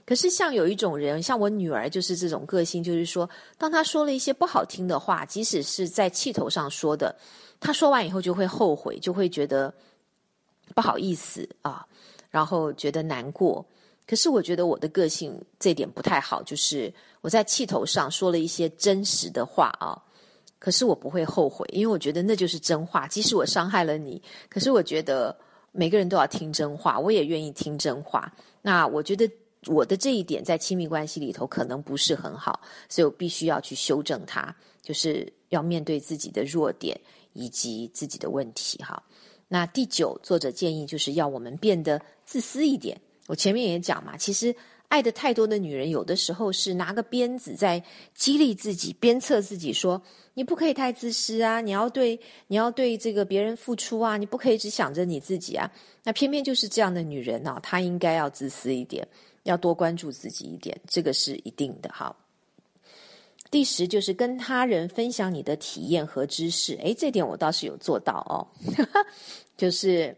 [0.07, 7.15] 可是，像有一种人，像我女儿，就是这种个性，就是说，当她说了一些不好听的话，即使是在气头上说的，
[7.61, 9.73] 她说完以后就会后悔，就会觉得
[10.75, 11.87] 不好意思啊，
[12.31, 13.65] 然后觉得难过。
[14.07, 20.01] 可是，我觉得我的个性这点不太好，就是我在气头上说了一些真实的话啊，
[20.59, 23.07] 可是我不会后悔，因为我觉得那就是真话。
[23.07, 25.37] 即使我伤害了你，可是我觉得
[25.73, 28.33] 每个人都要听真话，我也愿意听真话。
[28.63, 29.31] 那我觉得。
[29.67, 32.59] 我的这一点在亲密关系里头可能不是很好，
[32.89, 36.99] 所以我必须要去修正它，就是要面对自己的弱点
[37.35, 38.83] 以及自己的问题。
[38.83, 39.03] 哈，
[39.53, 42.97] 那第九，作者建议就是要我们变得自私一点。
[43.27, 44.55] 我前面也讲嘛，其实
[44.87, 47.83] 爱的太多的女人，有的时候是拿个鞭子在
[48.15, 50.01] 激励自己、鞭策自己，说
[50.35, 55.69] 你不可以太自私啊，你要对你要对这个别人付出啊，你不可以只想着你自己啊。
[56.05, 59.07] 那偏偏就是这样的女人呢，她应该要自私一点。
[59.45, 61.89] 要多关注自己一点，这个是一定的。
[61.89, 62.15] 哈。
[63.51, 66.75] 第十就是跟他人分享你的体验和知识。
[66.77, 68.47] 诶，这点我倒是有做到哦。
[69.57, 70.17] 就是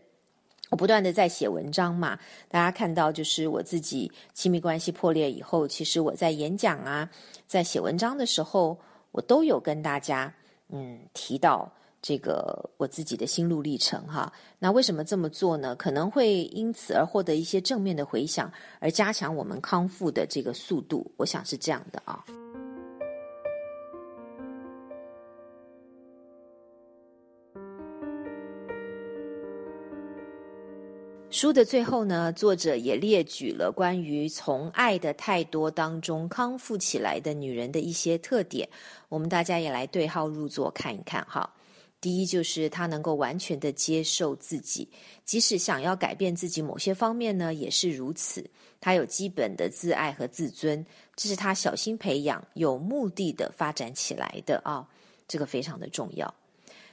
[0.71, 2.19] 我不断的在写文章嘛，
[2.49, 7.11] 大家看到，就是我自己亲密关系破裂以后，其实我在演讲啊，
[7.47, 8.79] 在写文章的时候，
[9.11, 10.35] 我都有跟大家
[10.69, 11.73] 嗯提到。
[12.05, 15.73] 这个我自己的心路历程哈，那为什么这么做呢？
[15.77, 21.09] 可能会因此而获得一些正面的回响，而加强我们康复的这个速度。
[21.17, 22.25] 我想是这样的啊。
[31.33, 38.69] 书的最后呢，作者也列举了关于从爱的太多当中康复起来的女人的一些特点，
[39.09, 41.51] 我们大家也来对号入座看一看哈。
[42.03, 44.87] 第一就是她能够完全的接受自己，
[45.25, 48.45] 即使想要改变自己某些方面呢，也是如此。
[48.79, 50.85] 她有基本的自爱和自尊，
[51.17, 54.87] 这是她小心培养、有目的的发展起来的啊，
[55.27, 56.35] 这个非常的重要。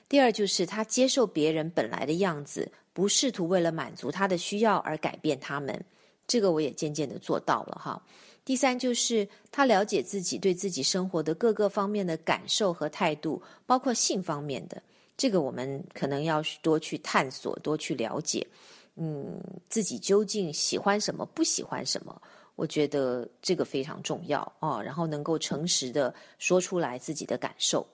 [0.07, 5.85] 第二就是她接受别人本来的样子，不试图为了满足他的需要而改变他们，
[6.27, 8.03] 这个我也渐渐的做到了哈。
[8.43, 14.83] 第三就是他了解自己对自己生活的各个方面的感受和态度，包括性方面的。
[15.15, 18.45] 这个我们可能要多去探索，多去了解，
[18.95, 22.21] 嗯，自己究竟喜欢什么，不喜欢什么？
[22.57, 24.81] 我觉得这个非常重要啊。
[24.81, 27.87] 然后能够诚实的说出来自己的感受。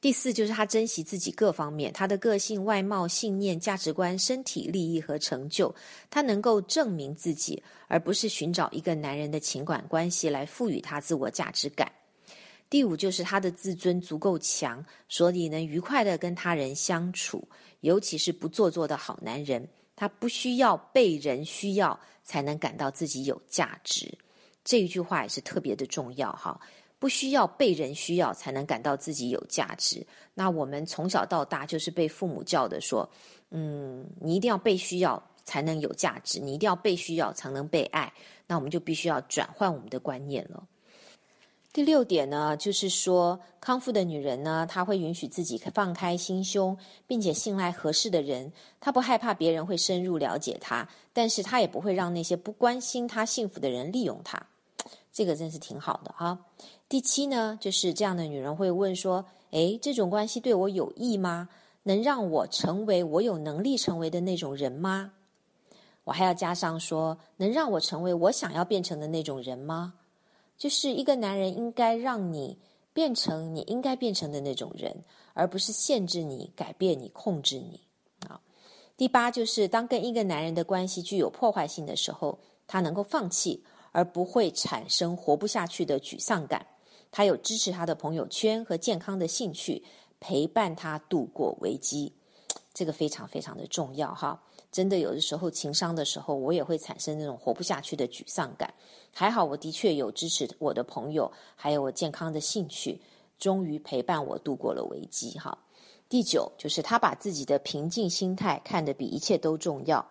[0.00, 5.74] 第四就是他珍惜自己各方面，他的个性、外貌、信念、价值观、身体、利益和成就，
[6.08, 11.92] 他能够证明自己，而不是寻找一个男人的情感关系来赋予他自我价值感。
[12.70, 17.46] 第五就是他的自尊足够强，所以能愉快的跟他人相处，
[17.80, 24.16] 尤其是不做作的好男人，他不需要被人需要才能感到自己有价值。
[24.64, 26.60] 这一句话也是特别的重要哈，
[27.00, 30.06] 不需要被人需要才能感到自己有价值。
[30.34, 33.10] 那我们从小到大就是被父母教的说，
[33.50, 38.12] 嗯，你一定要被需要才能有价值，你一定要被需要才能被爱。
[38.46, 40.62] 那我们就必须要转换我们的观念了。
[41.72, 46.76] 第六点呢，就是说康复的女人呢，她会允许自己放开心胸，
[47.06, 48.52] 并且信赖合适的人。
[48.80, 54.44] 她不害怕别人会深入了解她，但是她也不会让那些不关心她幸福的人利用她。
[55.12, 56.38] 这个真是挺好的哈。
[56.88, 61.48] 第七呢，就是这样的女人会问说：“诶，这种关系对我有益吗？
[61.84, 65.12] 能让我成为我有能力成为的那种人吗？”
[66.04, 69.94] 我还要加上说，能让我成为我想要变成的那种人吗？
[70.56, 72.58] 就是一个男人应该让你
[72.92, 77.80] 变成你应该变成的那种人，而不是限制你、改变你、控制你
[78.28, 78.40] 啊。
[78.96, 86.66] 第八就是，当跟一个男人的关系具有破坏性的时候，他能够放弃，而不会产生活不下去的沮丧感。
[87.12, 89.82] 他有支持他的朋友圈和健康的兴趣，
[90.20, 92.12] 陪伴他度过危机，
[92.72, 94.40] 这个非常非常的重要哈。
[94.70, 98.72] 真的有的时候情商的时候，我也会产生那种活不下去的沮丧感。
[99.12, 103.00] 还好，我的确有支持我的朋友，还有我健康的兴趣，
[103.36, 105.36] 终于陪伴我度过了危机。
[105.36, 105.58] 哈，
[106.08, 110.08] 第九就是他把自己的平静心态看得比一切都重要。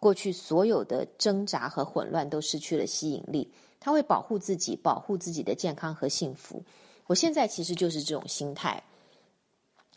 [0.00, 3.52] 过去所有的挣扎和混乱都失去了吸引力。
[3.78, 6.62] 他会保护自己，保护自己的健康和幸福。
[7.06, 8.82] 我现在其实就是这种心态。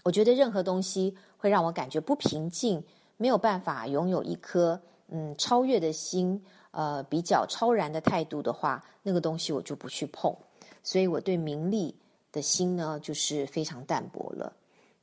[0.04, 2.84] 我觉得任何东西会让我感觉不平静。
[3.16, 10.36] 没有办法拥有一颗嗯超越的心，呃比较超然的态度的话，那个东西我就不去碰。
[10.82, 11.95] 所以我对名利
[12.32, 14.51] 的心呢，就是非常淡薄了。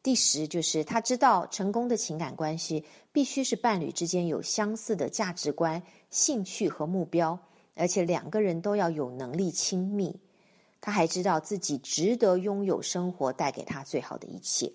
[0.02, 7.38] 第十就是他知道成功的情感关系必须是伴侣之间有相似的价值观、兴趣和目标，
[7.74, 10.18] 而且两个人都要有能力亲密。
[10.80, 14.72] 他还知道自己值得拥有生活带给他最好的一切。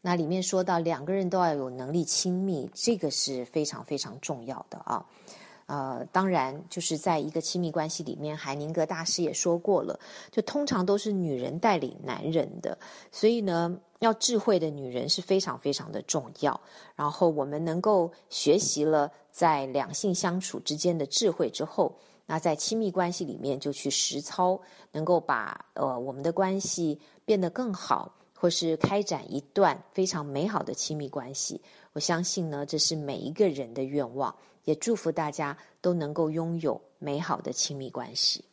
[0.00, 5.06] 那里面说到两个人都要有能力亲密，这个是非常非常重要的啊。
[5.72, 9.98] 呃，当然就是在一个亲密关系里面，海宁格大师也说过了，
[10.30, 12.76] 就通常都是女人带领男人的，
[13.10, 16.60] 所以呢，要智慧的女人是非常非常的重要。
[16.94, 21.96] 然后我们能够学习了在两性相处之间的智慧之后，
[22.26, 24.60] 那在亲密关系里面就去实操，
[24.90, 28.14] 能够把呃我们的关系变得更好。
[28.34, 31.60] 或是开展一段非常美好的亲密关系，
[31.92, 38.44] 我相信呢，这是每一个人的愿望，也祝福大家都能够拥有美好的亲密关系。